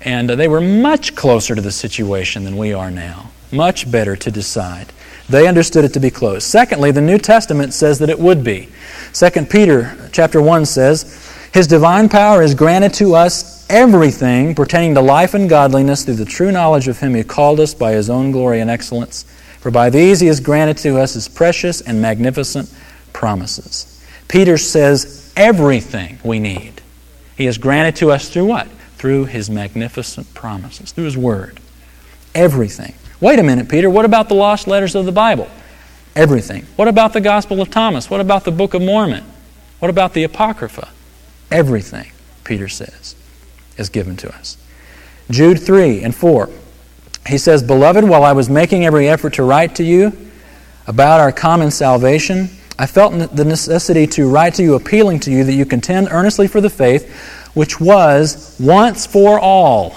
And 0.00 0.30
uh, 0.30 0.34
they 0.34 0.48
were 0.48 0.60
much 0.60 1.14
closer 1.14 1.54
to 1.54 1.60
the 1.60 1.72
situation 1.72 2.44
than 2.44 2.56
we 2.56 2.72
are 2.72 2.90
now. 2.90 3.30
Much 3.52 3.90
better 3.90 4.16
to 4.16 4.30
decide. 4.30 4.92
They 5.28 5.46
understood 5.46 5.84
it 5.84 5.92
to 5.94 6.00
be 6.00 6.10
closed. 6.10 6.42
Secondly, 6.42 6.90
the 6.90 7.00
New 7.00 7.18
Testament 7.18 7.72
says 7.72 7.98
that 8.00 8.10
it 8.10 8.18
would 8.18 8.42
be. 8.42 8.68
2 9.12 9.30
Peter 9.46 9.96
chapter 10.12 10.42
1 10.42 10.66
says, 10.66 11.30
His 11.52 11.66
divine 11.66 12.08
power 12.08 12.42
is 12.42 12.54
granted 12.54 12.94
to 12.94 13.14
us 13.14 13.66
everything 13.70 14.54
pertaining 14.54 14.94
to 14.94 15.00
life 15.00 15.34
and 15.34 15.48
godliness 15.48 16.04
through 16.04 16.14
the 16.14 16.24
true 16.24 16.50
knowledge 16.50 16.88
of 16.88 16.98
Him 16.98 17.14
who 17.14 17.24
called 17.24 17.60
us 17.60 17.72
by 17.72 17.92
His 17.92 18.10
own 18.10 18.32
glory 18.32 18.60
and 18.60 18.70
excellence 18.70 19.24
for 19.62 19.70
by 19.70 19.90
these 19.90 20.18
he 20.18 20.26
has 20.26 20.40
granted 20.40 20.76
to 20.78 20.98
us 20.98 21.14
his 21.14 21.28
precious 21.28 21.80
and 21.80 22.02
magnificent 22.02 22.68
promises. 23.12 24.04
Peter 24.26 24.58
says 24.58 25.32
everything 25.36 26.18
we 26.24 26.40
need. 26.40 26.80
He 27.36 27.44
has 27.44 27.58
granted 27.58 27.94
to 27.96 28.10
us 28.10 28.28
through 28.28 28.46
what? 28.46 28.66
Through 28.96 29.26
his 29.26 29.48
magnificent 29.48 30.34
promises, 30.34 30.90
through 30.90 31.04
his 31.04 31.16
word. 31.16 31.60
Everything. 32.34 32.94
Wait 33.20 33.38
a 33.38 33.42
minute, 33.42 33.68
Peter, 33.68 33.88
what 33.88 34.04
about 34.04 34.28
the 34.28 34.34
lost 34.34 34.66
letters 34.66 34.96
of 34.96 35.04
the 35.06 35.12
Bible? 35.12 35.48
Everything. 36.16 36.66
What 36.74 36.88
about 36.88 37.12
the 37.12 37.20
Gospel 37.20 37.62
of 37.62 37.70
Thomas? 37.70 38.10
What 38.10 38.20
about 38.20 38.44
the 38.44 38.50
Book 38.50 38.74
of 38.74 38.82
Mormon? 38.82 39.24
What 39.78 39.90
about 39.90 40.12
the 40.12 40.24
Apocrypha? 40.24 40.88
Everything, 41.52 42.10
Peter 42.42 42.68
says, 42.68 43.14
is 43.76 43.88
given 43.88 44.16
to 44.16 44.34
us. 44.34 44.56
Jude 45.30 45.62
3 45.62 46.02
and 46.02 46.14
4. 46.14 46.50
He 47.26 47.38
says, 47.38 47.62
Beloved, 47.62 48.04
while 48.04 48.24
I 48.24 48.32
was 48.32 48.50
making 48.50 48.84
every 48.84 49.08
effort 49.08 49.34
to 49.34 49.44
write 49.44 49.76
to 49.76 49.84
you 49.84 50.12
about 50.86 51.20
our 51.20 51.32
common 51.32 51.70
salvation, 51.70 52.48
I 52.78 52.86
felt 52.86 53.12
the 53.34 53.44
necessity 53.44 54.06
to 54.08 54.28
write 54.28 54.54
to 54.54 54.62
you, 54.62 54.74
appealing 54.74 55.20
to 55.20 55.30
you 55.30 55.44
that 55.44 55.52
you 55.52 55.64
contend 55.64 56.08
earnestly 56.10 56.48
for 56.48 56.60
the 56.60 56.70
faith 56.70 57.08
which 57.54 57.80
was 57.80 58.56
once 58.58 59.06
for 59.06 59.38
all 59.38 59.94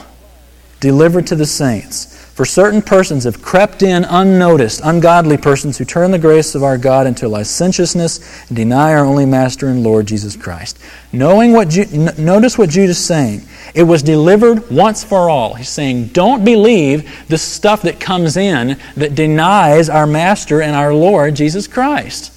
delivered 0.80 1.28
to 1.28 1.36
the 1.36 1.46
saints. 1.46 2.15
For 2.36 2.44
certain 2.44 2.82
persons 2.82 3.24
have 3.24 3.42
crept 3.42 3.82
in 3.82 4.04
unnoticed, 4.04 4.82
ungodly 4.84 5.38
persons 5.38 5.78
who 5.78 5.86
turn 5.86 6.12
the 6.12 6.20
grace 6.20 6.54
of 6.54 6.64
our 6.64 6.78
God 6.78 7.08
into 7.08 7.30
licentiousness 7.30 8.50
and 8.50 8.58
deny 8.58 8.94
our 8.94 9.06
only 9.06 9.26
Master 9.26 9.70
and 9.70 9.84
Lord 9.84 10.06
Jesus 10.06 10.36
Christ. 10.36 10.78
Knowing 11.14 11.54
what, 11.54 11.74
notice 12.20 12.58
what 12.58 12.70
Jude 12.70 12.90
is 12.90 12.98
saying. 12.98 13.44
It 13.74 13.84
was 13.84 14.04
delivered 14.04 14.70
once 14.70 15.02
for 15.02 15.30
all. 15.30 15.54
He's 15.54 15.70
saying, 15.70 16.08
don't 16.08 16.44
believe 16.44 17.26
the 17.30 17.38
stuff 17.38 17.84
that 17.84 18.02
comes 18.02 18.36
in 18.36 18.78
that 18.98 19.16
denies 19.16 19.88
our 19.88 20.06
Master 20.06 20.62
and 20.62 20.76
our 20.76 20.94
Lord, 20.94 21.36
Jesus 21.36 21.68
Christ. 21.68 22.34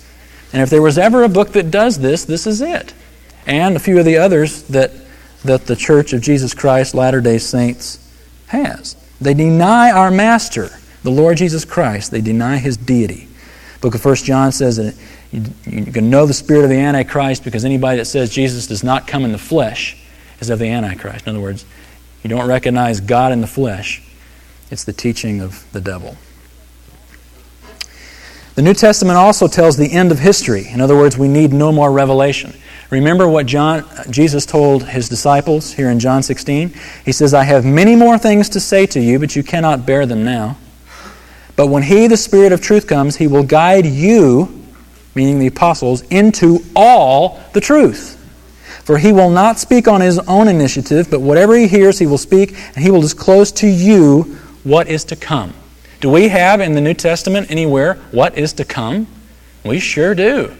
And 0.52 0.62
if 0.62 0.70
there 0.70 0.80
was 0.80 0.96
ever 0.96 1.24
a 1.24 1.28
book 1.28 1.50
that 1.54 1.72
does 1.72 1.98
this, 1.98 2.24
this 2.24 2.46
is 2.46 2.60
it. 2.60 2.94
And 3.48 3.74
a 3.74 3.80
few 3.80 3.98
of 3.98 4.04
the 4.04 4.18
others 4.18 4.62
that, 4.68 4.92
that 5.42 5.66
the 5.66 5.74
Church 5.74 6.12
of 6.12 6.22
Jesus 6.22 6.54
Christ, 6.54 6.94
Latter 6.94 7.20
day 7.20 7.38
Saints, 7.38 7.98
has. 8.46 8.94
They 9.20 9.34
deny 9.34 9.90
our 9.90 10.10
Master, 10.10 10.70
the 11.02 11.10
Lord 11.10 11.36
Jesus 11.36 11.64
Christ. 11.64 12.10
They 12.10 12.20
deny 12.20 12.58
his 12.58 12.76
deity. 12.76 13.28
Book 13.80 13.94
of 13.94 14.04
1 14.04 14.16
John 14.16 14.52
says 14.52 14.76
that 14.76 14.94
you, 15.30 15.44
you 15.64 15.92
can 15.92 16.10
know 16.10 16.26
the 16.26 16.34
spirit 16.34 16.64
of 16.64 16.70
the 16.70 16.78
Antichrist 16.78 17.44
because 17.44 17.64
anybody 17.64 17.98
that 17.98 18.06
says 18.06 18.30
Jesus 18.30 18.66
does 18.66 18.82
not 18.82 19.06
come 19.06 19.24
in 19.24 19.32
the 19.32 19.38
flesh 19.38 19.96
is 20.40 20.50
of 20.50 20.58
the 20.58 20.68
Antichrist. 20.68 21.26
In 21.26 21.30
other 21.30 21.40
words, 21.40 21.64
you 22.22 22.30
don't 22.30 22.48
recognize 22.48 23.00
God 23.00 23.32
in 23.32 23.40
the 23.40 23.46
flesh, 23.46 24.02
it's 24.70 24.84
the 24.84 24.92
teaching 24.92 25.40
of 25.40 25.70
the 25.72 25.80
devil. 25.80 26.16
The 28.54 28.62
New 28.62 28.74
Testament 28.74 29.16
also 29.16 29.46
tells 29.46 29.76
the 29.76 29.92
end 29.92 30.10
of 30.10 30.18
history. 30.18 30.66
In 30.66 30.80
other 30.80 30.96
words, 30.96 31.16
we 31.16 31.28
need 31.28 31.52
no 31.52 31.70
more 31.70 31.92
revelation. 31.92 32.52
Remember 32.90 33.28
what 33.28 33.46
John, 33.46 33.84
Jesus 34.08 34.46
told 34.46 34.84
his 34.84 35.08
disciples 35.08 35.74
here 35.74 35.90
in 35.90 35.98
John 35.98 36.22
16? 36.22 36.72
He 37.04 37.12
says, 37.12 37.34
I 37.34 37.44
have 37.44 37.64
many 37.64 37.94
more 37.94 38.16
things 38.16 38.48
to 38.50 38.60
say 38.60 38.86
to 38.86 39.00
you, 39.00 39.18
but 39.18 39.36
you 39.36 39.42
cannot 39.42 39.84
bear 39.84 40.06
them 40.06 40.24
now. 40.24 40.56
But 41.54 41.66
when 41.66 41.82
He, 41.82 42.06
the 42.06 42.16
Spirit 42.16 42.52
of 42.52 42.60
truth, 42.60 42.86
comes, 42.86 43.16
He 43.16 43.26
will 43.26 43.42
guide 43.42 43.84
you, 43.84 44.64
meaning 45.14 45.40
the 45.40 45.48
apostles, 45.48 46.02
into 46.02 46.60
all 46.76 47.40
the 47.52 47.60
truth. 47.60 48.14
For 48.84 48.96
he 48.96 49.12
will 49.12 49.28
not 49.28 49.58
speak 49.58 49.86
on 49.86 50.00
his 50.00 50.18
own 50.20 50.48
initiative, 50.48 51.10
but 51.10 51.20
whatever 51.20 51.54
he 51.54 51.68
hears, 51.68 51.98
he 51.98 52.06
will 52.06 52.16
speak, 52.16 52.56
and 52.74 52.82
he 52.82 52.90
will 52.90 53.02
disclose 53.02 53.52
to 53.52 53.66
you 53.66 54.22
what 54.64 54.88
is 54.88 55.04
to 55.06 55.16
come. 55.16 55.52
Do 56.00 56.08
we 56.08 56.28
have 56.28 56.60
in 56.60 56.72
the 56.72 56.80
New 56.80 56.94
Testament 56.94 57.50
anywhere 57.50 57.94
what 58.12 58.38
is 58.38 58.54
to 58.54 58.64
come? 58.64 59.06
We 59.62 59.78
sure 59.78 60.14
do. 60.14 60.56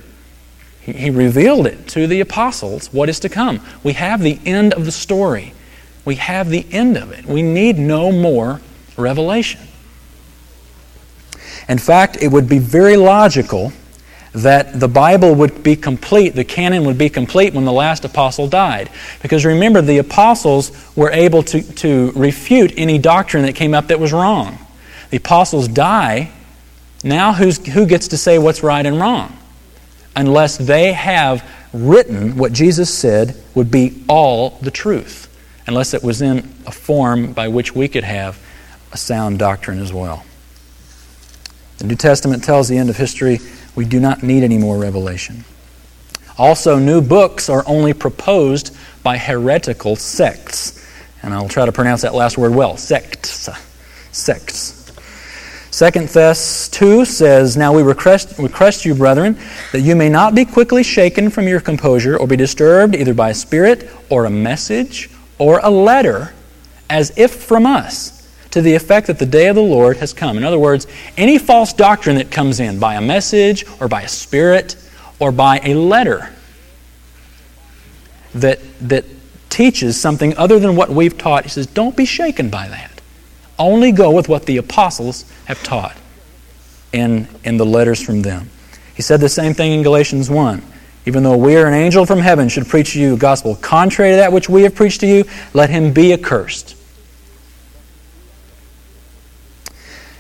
He 0.92 1.11
revealed 1.11 1.66
it 1.66 1.88
to 1.88 2.07
the 2.07 2.20
apostles 2.20 2.92
what 2.92 3.09
is 3.09 3.20
to 3.20 3.29
come. 3.29 3.61
We 3.83 3.94
have 3.94 4.20
the 4.20 4.38
end 4.44 4.72
of 4.72 4.85
the 4.85 4.92
story. 4.92 5.53
We 6.05 6.16
have 6.16 6.48
the 6.48 6.66
end 6.70 6.96
of 6.96 7.12
it. 7.12 7.27
We 7.27 7.42
need 7.42 7.79
no 7.79 8.11
more 8.11 8.61
revelation. 8.96 9.61
In 11.68 11.79
fact, 11.79 12.16
it 12.22 12.29
would 12.29 12.48
be 12.48 12.59
very 12.59 12.96
logical 12.96 13.72
that 14.33 14.79
the 14.79 14.88
Bible 14.88 15.35
would 15.35 15.62
be 15.62 15.77
complete, 15.77 16.31
the 16.31 16.44
canon 16.44 16.85
would 16.85 16.98
be 16.98 17.09
complete 17.09 17.55
when 17.55 17.64
the 17.64 17.72
last 17.72 18.05
apostle 18.05 18.48
died. 18.48 18.90
Because 19.20 19.44
remember, 19.44 19.83
the 19.83 19.98
apostles 19.98 20.72
were 20.96 21.11
able 21.11 21.42
to, 21.44 21.62
to 21.74 22.12
refute 22.12 22.72
any 22.77 22.98
doctrine 22.98 23.44
that 23.44 23.55
came 23.55 23.74
up 23.74 23.88
that 23.88 24.01
was 24.01 24.12
wrong. 24.12 24.59
The 25.11 25.16
apostles 25.18 25.68
die. 25.68 26.31
Now, 27.05 27.33
who's, 27.33 27.64
who 27.66 27.87
gets 27.87 28.09
to 28.09 28.16
say 28.16 28.38
what's 28.38 28.62
right 28.62 28.85
and 28.85 28.98
wrong? 28.98 29.38
Unless 30.16 30.59
they 30.59 30.92
have 30.92 31.49
written 31.73 32.37
what 32.37 32.53
Jesus 32.53 32.92
said 32.92 33.37
would 33.55 33.71
be 33.71 34.03
all 34.09 34.59
the 34.62 34.71
truth. 34.71 35.27
Unless 35.66 35.94
it 35.94 36.03
was 36.03 36.23
in 36.23 36.38
a 36.66 36.73
form 36.73 37.33
by 37.33 37.49
which 37.49 37.75
we 37.75 37.88
could 37.88 38.05
have 38.05 38.38
a 38.92 38.97
sound 38.97 39.38
doctrine 39.38 39.81
as 39.81 39.92
well. 39.92 40.25
The 41.79 41.85
New 41.85 41.94
Testament 41.94 42.42
tells 42.42 42.68
the 42.68 42.79
end 42.79 42.90
of 42.90 42.97
history 42.97 43.38
we 43.75 43.85
do 43.85 44.01
not 44.01 44.23
need 44.23 44.42
any 44.42 44.59
more 44.59 44.79
revelation. 44.79 45.44
Also, 46.37 46.79
new 46.79 47.01
books 47.01 47.49
are 47.49 47.64
only 47.66 47.92
proposed 47.92 48.75
by 49.03 49.18
heretical 49.18 49.97
sects. 49.97 50.85
And 51.23 51.35
I'll 51.35 51.49
try 51.49 51.66
to 51.66 51.73
pronounce 51.73 52.03
that 52.03 52.14
last 52.14 52.38
word 52.38 52.55
well 52.55 52.77
sects. 52.77 53.49
Sects. 54.12 54.78
Second 55.71 56.09
Thess 56.09 56.69
2 56.71 57.05
says, 57.05 57.57
Now 57.57 57.75
we 57.75 57.83
request, 57.83 58.39
request 58.39 58.85
you, 58.85 58.95
brethren, 58.95 59.39
that 59.73 59.83
you 59.83 59.95
may 59.95 60.09
not 60.09 60.35
be 60.35 60.45
quickly 60.45 60.83
shaken 60.83 61.29
from 61.31 61.47
your 61.47 61.61
composure 61.61 62.17
or 62.17 62.27
be 62.27 62.37
disturbed 62.37 62.95
either 62.95 63.15
by 63.15 63.31
a 63.31 63.35
spirit 63.35 63.91
or 64.09 64.25
a 64.25 64.31
message 64.31 65.11
or 65.39 65.61
a 65.63 65.71
letter 65.71 66.33
as 66.89 67.13
if 67.17 67.35
from 67.35 67.67
us 67.67 68.15
to 68.51 68.63
the 68.63 68.75
effect 68.75 69.09
that 69.09 69.19
the 69.19 69.27
day 69.27 69.49
of 69.49 69.57
the 69.57 69.63
Lord 69.63 69.99
has 69.99 70.15
come. 70.15 70.39
In 70.39 70.45
other 70.45 70.59
words, 70.59 70.87
any 71.17 71.39
false 71.39 71.73
doctrine 71.75 72.17
that 72.17 72.31
comes 72.31 72.61
in 72.61 72.79
by 72.79 72.95
a 72.95 73.01
message 73.01 73.65
or 73.79 73.89
by 73.89 74.03
a 74.03 74.09
spirit 74.09 74.77
or 75.19 75.31
by 75.31 75.61
a 75.63 75.75
letter 75.75 76.33
that, 78.35 78.61
that 78.81 79.05
teaches 79.51 80.01
something 80.01 80.37
other 80.37 80.59
than 80.59 80.77
what 80.77 80.89
we've 80.89 81.19
taught, 81.19 81.45
he 81.45 81.51
says, 81.51 81.67
don't 81.67 81.97
be 81.97 82.05
shaken 82.05 82.49
by 82.49 82.69
that. 82.69 82.98
Only 83.59 83.92
go 83.92 84.11
with 84.11 84.29
what 84.29 84.47
the 84.47 84.57
apostles 84.57 85.25
have 85.47 85.62
taught 85.62 85.97
in, 86.92 87.29
in 87.44 87.57
the 87.57 87.66
letters 87.66 88.01
from 88.03 88.23
them. 88.23 88.51
He 88.94 89.03
said 89.03 89.21
the 89.21 89.29
same 89.29 89.55
thing 89.55 89.73
in 89.73 89.83
Galatians 89.83 90.31
1. 90.31 90.62
Even 91.07 91.23
though 91.23 91.37
we 91.37 91.57
are 91.57 91.66
an 91.66 91.75
angel 91.75 92.05
from 92.05 92.18
heaven 92.18 92.49
should 92.49 92.66
preach 92.66 92.92
to 92.92 93.01
you 93.01 93.14
a 93.14 93.16
gospel 93.16 93.57
contrary 93.57 94.12
to 94.12 94.16
that 94.16 94.33
which 94.33 94.49
we 94.49 94.62
have 94.62 94.75
preached 94.75 95.01
to 95.01 95.07
you, 95.07 95.25
let 95.55 95.71
him 95.71 95.92
be 95.92 96.12
accursed. 96.12 96.77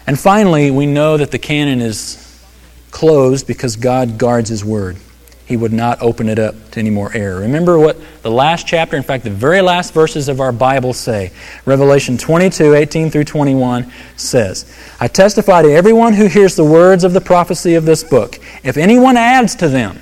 And 0.06 0.18
finally, 0.18 0.70
we 0.70 0.86
know 0.86 1.18
that 1.18 1.30
the 1.32 1.38
canon 1.38 1.82
is 1.82 2.42
closed 2.90 3.46
because 3.46 3.76
God 3.76 4.16
guards 4.16 4.48
His 4.48 4.64
Word. 4.64 4.96
He 5.48 5.56
would 5.56 5.72
not 5.72 6.02
open 6.02 6.28
it 6.28 6.38
up 6.38 6.54
to 6.72 6.80
any 6.80 6.90
more 6.90 7.10
error. 7.14 7.40
Remember 7.40 7.78
what 7.78 7.96
the 8.20 8.30
last 8.30 8.66
chapter, 8.66 8.98
in 8.98 9.02
fact, 9.02 9.24
the 9.24 9.30
very 9.30 9.62
last 9.62 9.94
verses 9.94 10.28
of 10.28 10.40
our 10.40 10.52
Bible 10.52 10.92
say. 10.92 11.32
Revelation 11.64 12.18
22, 12.18 12.74
18 12.74 13.10
through 13.10 13.24
21 13.24 13.90
says, 14.16 14.70
I 15.00 15.08
testify 15.08 15.62
to 15.62 15.72
everyone 15.72 16.12
who 16.12 16.26
hears 16.26 16.54
the 16.54 16.64
words 16.64 17.02
of 17.02 17.14
the 17.14 17.22
prophecy 17.22 17.76
of 17.76 17.86
this 17.86 18.04
book. 18.04 18.38
If 18.62 18.76
anyone 18.76 19.16
adds 19.16 19.54
to 19.56 19.68
them, 19.68 19.98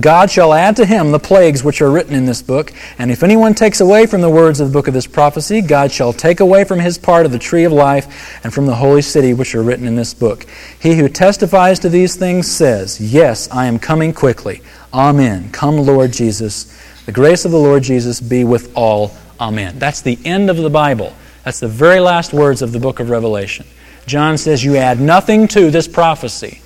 God 0.00 0.30
shall 0.30 0.54
add 0.54 0.76
to 0.76 0.86
him 0.86 1.12
the 1.12 1.18
plagues 1.18 1.62
which 1.62 1.82
are 1.82 1.90
written 1.90 2.14
in 2.14 2.24
this 2.24 2.40
book. 2.40 2.72
And 2.98 3.10
if 3.10 3.22
anyone 3.22 3.54
takes 3.54 3.80
away 3.80 4.06
from 4.06 4.22
the 4.22 4.30
words 4.30 4.58
of 4.58 4.68
the 4.68 4.72
book 4.72 4.88
of 4.88 4.94
this 4.94 5.06
prophecy, 5.06 5.60
God 5.60 5.92
shall 5.92 6.12
take 6.14 6.40
away 6.40 6.64
from 6.64 6.80
his 6.80 6.96
part 6.96 7.26
of 7.26 7.32
the 7.32 7.38
tree 7.38 7.64
of 7.64 7.72
life 7.72 8.40
and 8.42 8.54
from 8.54 8.66
the 8.66 8.74
holy 8.74 9.02
city 9.02 9.34
which 9.34 9.54
are 9.54 9.62
written 9.62 9.86
in 9.86 9.96
this 9.96 10.14
book. 10.14 10.46
He 10.80 10.96
who 10.96 11.08
testifies 11.08 11.78
to 11.80 11.90
these 11.90 12.16
things 12.16 12.50
says, 12.50 13.00
Yes, 13.00 13.50
I 13.50 13.66
am 13.66 13.78
coming 13.78 14.14
quickly. 14.14 14.62
Amen. 14.94 15.50
Come, 15.50 15.76
Lord 15.76 16.12
Jesus. 16.12 16.78
The 17.04 17.12
grace 17.12 17.44
of 17.44 17.50
the 17.50 17.58
Lord 17.58 17.82
Jesus 17.82 18.20
be 18.20 18.44
with 18.44 18.74
all. 18.74 19.14
Amen. 19.40 19.78
That's 19.78 20.00
the 20.00 20.18
end 20.24 20.48
of 20.48 20.56
the 20.56 20.70
Bible. 20.70 21.12
That's 21.44 21.60
the 21.60 21.68
very 21.68 22.00
last 22.00 22.32
words 22.32 22.62
of 22.62 22.72
the 22.72 22.78
book 22.78 23.00
of 23.00 23.10
Revelation. 23.10 23.66
John 24.06 24.38
says, 24.38 24.64
You 24.64 24.76
add 24.76 25.00
nothing 25.00 25.48
to 25.48 25.70
this 25.70 25.88
prophecy. 25.88 26.62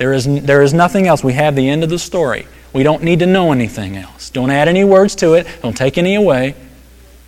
There 0.00 0.14
is, 0.14 0.24
there 0.24 0.62
is 0.62 0.72
nothing 0.72 1.06
else. 1.06 1.22
We 1.22 1.34
have 1.34 1.54
the 1.54 1.68
end 1.68 1.84
of 1.84 1.90
the 1.90 1.98
story. 1.98 2.46
We 2.72 2.82
don't 2.82 3.02
need 3.02 3.18
to 3.18 3.26
know 3.26 3.52
anything 3.52 3.98
else. 3.98 4.30
Don't 4.30 4.48
add 4.48 4.66
any 4.66 4.82
words 4.82 5.14
to 5.16 5.34
it. 5.34 5.46
Don't 5.60 5.76
take 5.76 5.98
any 5.98 6.14
away 6.14 6.54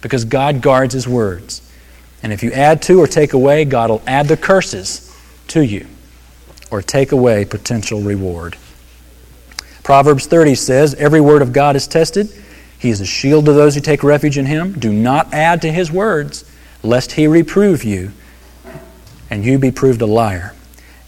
because 0.01 0.25
God 0.25 0.63
guards 0.63 0.95
His 0.95 1.07
words. 1.07 1.61
And 2.23 2.33
if 2.33 2.43
you 2.43 2.51
add 2.51 2.81
to 2.83 2.99
or 2.99 3.07
take 3.07 3.35
away, 3.35 3.67
God 3.67 3.91
will 3.91 4.03
add 4.07 4.27
the 4.27 4.39
curses 4.39 5.15
to 5.49 5.63
you 5.63 5.87
or 6.71 6.81
take 6.81 7.13
away 7.13 7.45
potential 7.45 8.01
reward. 8.01 8.57
Proverbs 9.83 10.25
30 10.25 10.55
says, 10.55 10.95
Every 10.95 11.21
word 11.21 11.43
of 11.43 11.53
God 11.53 11.77
is 11.77 11.87
tested. 11.87 12.31
He 12.79 12.89
is 12.89 13.03
a 13.03 13.07
shield 13.07 13.45
to 13.45 13.53
those 13.53 13.75
who 13.75 13.83
take 13.83 14.03
refuge 14.03 14.39
in 14.39 14.47
Him. 14.47 14.73
Do 14.73 14.91
not 14.91 15.35
add 15.35 15.61
to 15.61 15.71
His 15.71 15.93
words, 15.93 16.51
lest 16.83 17.13
He 17.13 17.27
reprove 17.27 17.85
you 17.85 18.13
and 19.29 19.45
you 19.45 19.59
be 19.59 19.71
proved 19.71 20.01
a 20.01 20.07
liar. 20.07 20.55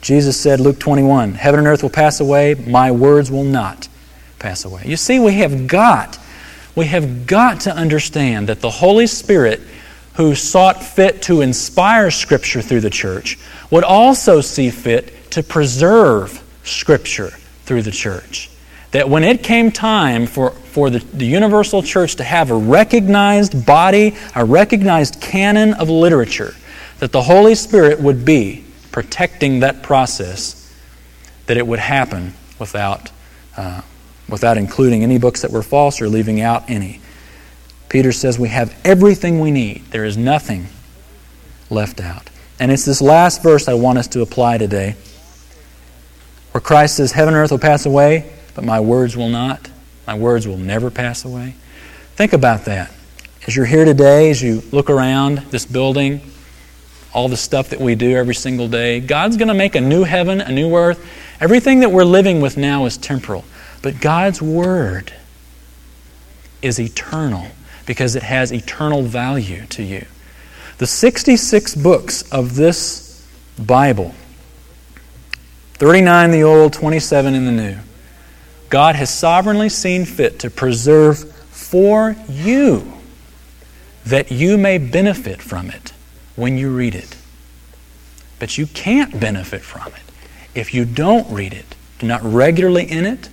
Jesus 0.04 0.38
said, 0.38 0.60
Luke 0.60 0.78
21, 0.78 1.32
Heaven 1.32 1.60
and 1.60 1.66
earth 1.66 1.82
will 1.82 1.88
pass 1.88 2.20
away, 2.20 2.54
my 2.54 2.90
words 2.90 3.30
will 3.30 3.42
not 3.42 3.88
pass 4.38 4.66
away. 4.66 4.82
You 4.84 4.98
see, 4.98 5.18
we 5.18 5.32
have 5.36 5.66
got, 5.66 6.18
we 6.76 6.84
have 6.84 7.26
got 7.26 7.60
to 7.62 7.74
understand 7.74 8.50
that 8.50 8.60
the 8.60 8.68
Holy 8.68 9.06
Spirit, 9.06 9.62
who 10.16 10.34
sought 10.34 10.82
fit 10.82 11.22
to 11.22 11.40
inspire 11.40 12.10
Scripture 12.10 12.60
through 12.60 12.82
the 12.82 12.90
church, 12.90 13.38
would 13.70 13.82
also 13.82 14.42
see 14.42 14.68
fit 14.68 15.30
to 15.30 15.42
preserve 15.42 16.44
Scripture 16.64 17.30
through 17.64 17.80
the 17.80 17.90
church. 17.90 18.50
That 18.90 19.08
when 19.08 19.24
it 19.24 19.42
came 19.42 19.72
time 19.72 20.26
for, 20.26 20.50
for 20.50 20.90
the, 20.90 20.98
the 20.98 21.24
universal 21.24 21.82
church 21.82 22.16
to 22.16 22.24
have 22.24 22.50
a 22.50 22.54
recognized 22.54 23.64
body, 23.64 24.16
a 24.36 24.44
recognized 24.44 25.22
canon 25.22 25.72
of 25.72 25.88
literature, 25.88 26.54
that 26.98 27.10
the 27.10 27.22
Holy 27.22 27.54
Spirit 27.54 27.98
would 28.00 28.26
be 28.26 28.63
protecting 28.94 29.58
that 29.58 29.82
process, 29.82 30.72
that 31.46 31.56
it 31.56 31.66
would 31.66 31.80
happen 31.80 32.32
without, 32.60 33.10
uh, 33.56 33.80
without 34.28 34.56
including 34.56 35.02
any 35.02 35.18
books 35.18 35.42
that 35.42 35.50
were 35.50 35.64
false 35.64 36.00
or 36.00 36.08
leaving 36.08 36.40
out 36.40 36.70
any. 36.70 37.00
Peter 37.88 38.12
says 38.12 38.38
we 38.38 38.50
have 38.50 38.72
everything 38.84 39.40
we 39.40 39.50
need, 39.50 39.84
there 39.86 40.04
is 40.04 40.16
nothing 40.16 40.68
left 41.70 42.00
out. 42.00 42.30
And 42.60 42.70
it's 42.70 42.84
this 42.84 43.02
last 43.02 43.42
verse 43.42 43.66
I 43.66 43.74
want 43.74 43.98
us 43.98 44.06
to 44.06 44.22
apply 44.22 44.58
today, 44.58 44.94
where 46.52 46.60
Christ 46.60 46.98
says, 46.98 47.10
Heaven 47.10 47.34
and 47.34 47.42
earth 47.42 47.50
will 47.50 47.58
pass 47.58 47.86
away, 47.86 48.32
but 48.54 48.62
my 48.62 48.78
words 48.78 49.16
will 49.16 49.28
not. 49.28 49.68
My 50.06 50.14
words 50.14 50.46
will 50.46 50.56
never 50.56 50.88
pass 50.88 51.24
away. 51.24 51.56
Think 52.14 52.32
about 52.32 52.66
that. 52.66 52.92
as 53.44 53.56
you're 53.56 53.66
here 53.66 53.84
today, 53.84 54.30
as 54.30 54.40
you 54.40 54.62
look 54.70 54.88
around 54.88 55.38
this 55.50 55.66
building, 55.66 56.20
all 57.14 57.28
the 57.28 57.36
stuff 57.36 57.70
that 57.70 57.80
we 57.80 57.94
do 57.94 58.16
every 58.16 58.34
single 58.34 58.68
day, 58.68 59.00
God's 59.00 59.36
going 59.36 59.48
to 59.48 59.54
make 59.54 59.76
a 59.76 59.80
new 59.80 60.02
heaven, 60.02 60.40
a 60.40 60.50
new 60.50 60.76
earth. 60.76 61.08
Everything 61.40 61.80
that 61.80 61.90
we're 61.90 62.04
living 62.04 62.40
with 62.40 62.56
now 62.56 62.84
is 62.86 62.98
temporal. 62.98 63.44
But 63.82 64.00
God's 64.00 64.42
Word 64.42 65.12
is 66.60 66.80
eternal 66.80 67.46
because 67.86 68.16
it 68.16 68.24
has 68.24 68.52
eternal 68.52 69.02
value 69.02 69.64
to 69.66 69.82
you. 69.82 70.06
The 70.78 70.86
66 70.86 71.76
books 71.76 72.22
of 72.32 72.56
this 72.56 73.26
Bible 73.58 74.14
39 75.74 76.26
in 76.26 76.30
the 76.30 76.42
Old, 76.42 76.72
27 76.72 77.34
in 77.34 77.44
the 77.46 77.52
New. 77.52 77.76
God 78.70 78.96
has 78.96 79.10
sovereignly 79.10 79.68
seen 79.68 80.04
fit 80.04 80.38
to 80.40 80.50
preserve 80.50 81.30
for 81.50 82.16
you 82.28 82.92
that 84.06 84.30
you 84.30 84.56
may 84.56 84.78
benefit 84.78 85.40
from 85.42 85.70
it 85.70 85.93
when 86.36 86.58
you 86.58 86.74
read 86.74 86.94
it. 86.94 87.16
But 88.38 88.58
you 88.58 88.66
can't 88.66 89.18
benefit 89.18 89.62
from 89.62 89.88
it 89.88 90.14
if 90.54 90.72
you 90.72 90.84
don't 90.84 91.30
read 91.30 91.52
it, 91.52 91.74
you're 92.00 92.08
not 92.08 92.22
regularly 92.22 92.84
in 92.84 93.04
it, 93.04 93.28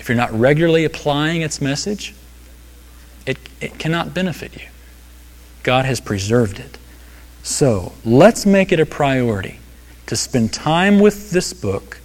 if 0.00 0.08
you're 0.08 0.16
not 0.16 0.32
regularly 0.32 0.84
applying 0.84 1.42
its 1.42 1.60
message, 1.60 2.14
it, 3.26 3.38
it 3.60 3.78
cannot 3.78 4.14
benefit 4.14 4.54
you. 4.54 4.68
God 5.62 5.84
has 5.84 6.00
preserved 6.00 6.58
it. 6.58 6.78
So 7.42 7.92
let's 8.04 8.46
make 8.46 8.72
it 8.72 8.80
a 8.80 8.86
priority 8.86 9.58
to 10.06 10.16
spend 10.16 10.52
time 10.52 10.98
with 10.98 11.30
this 11.30 11.52
book 11.52 12.00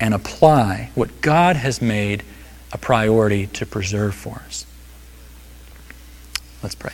and 0.00 0.14
apply 0.14 0.90
what 0.94 1.20
God 1.20 1.56
has 1.56 1.82
made 1.82 2.22
a 2.72 2.78
priority 2.78 3.46
to 3.48 3.66
preserve 3.66 4.14
for 4.14 4.42
us. 4.46 4.64
Let's 6.62 6.74
pray. 6.74 6.92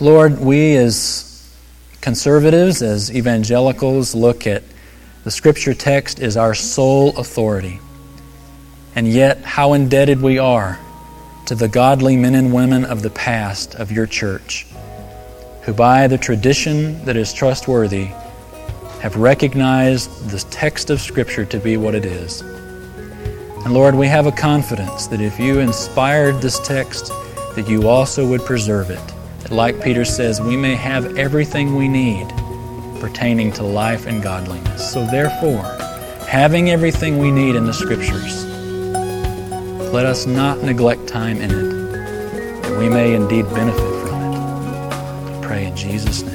Lord, 0.00 0.40
we 0.40 0.76
as 0.76 1.54
conservatives, 2.00 2.82
as 2.82 3.14
evangelicals, 3.14 4.12
look 4.14 4.44
at 4.44 4.64
the 5.22 5.30
scripture 5.30 5.72
text 5.72 6.20
as 6.20 6.36
our 6.36 6.52
sole 6.52 7.16
authority. 7.16 7.78
And 8.96 9.06
yet, 9.06 9.42
how 9.42 9.72
indebted 9.74 10.20
we 10.20 10.38
are 10.38 10.80
to 11.46 11.54
the 11.54 11.68
godly 11.68 12.16
men 12.16 12.34
and 12.34 12.52
women 12.52 12.84
of 12.84 13.02
the 13.02 13.10
past 13.10 13.76
of 13.76 13.92
your 13.92 14.06
church, 14.06 14.66
who 15.62 15.72
by 15.72 16.08
the 16.08 16.18
tradition 16.18 17.04
that 17.04 17.16
is 17.16 17.32
trustworthy 17.32 18.06
have 19.00 19.16
recognized 19.16 20.30
the 20.30 20.38
text 20.50 20.90
of 20.90 21.00
Scripture 21.00 21.44
to 21.44 21.58
be 21.60 21.76
what 21.76 21.94
it 21.94 22.04
is. 22.04 22.40
And 22.40 23.72
Lord, 23.72 23.94
we 23.94 24.08
have 24.08 24.26
a 24.26 24.32
confidence 24.32 25.06
that 25.06 25.20
if 25.20 25.38
you 25.38 25.60
inspired 25.60 26.40
this 26.40 26.58
text, 26.66 27.12
that 27.54 27.68
you 27.68 27.88
also 27.88 28.26
would 28.26 28.40
preserve 28.40 28.90
it. 28.90 29.13
That, 29.44 29.52
like 29.52 29.82
Peter 29.82 30.06
says, 30.06 30.40
we 30.40 30.56
may 30.56 30.74
have 30.74 31.18
everything 31.18 31.76
we 31.76 31.86
need 31.86 32.26
pertaining 32.98 33.52
to 33.52 33.62
life 33.62 34.06
and 34.06 34.22
godliness. 34.22 34.90
So, 34.90 35.04
therefore, 35.04 35.62
having 36.26 36.70
everything 36.70 37.18
we 37.18 37.30
need 37.30 37.54
in 37.54 37.66
the 37.66 37.74
Scriptures, 37.74 38.46
let 39.92 40.06
us 40.06 40.24
not 40.24 40.62
neglect 40.62 41.06
time 41.06 41.42
in 41.42 41.50
it, 41.50 42.62
that 42.62 42.78
we 42.78 42.88
may 42.88 43.12
indeed 43.12 43.44
benefit 43.50 44.08
from 44.08 44.22
it. 44.22 44.38
I 44.38 45.40
pray 45.42 45.66
in 45.66 45.76
Jesus' 45.76 46.22
name. 46.22 46.33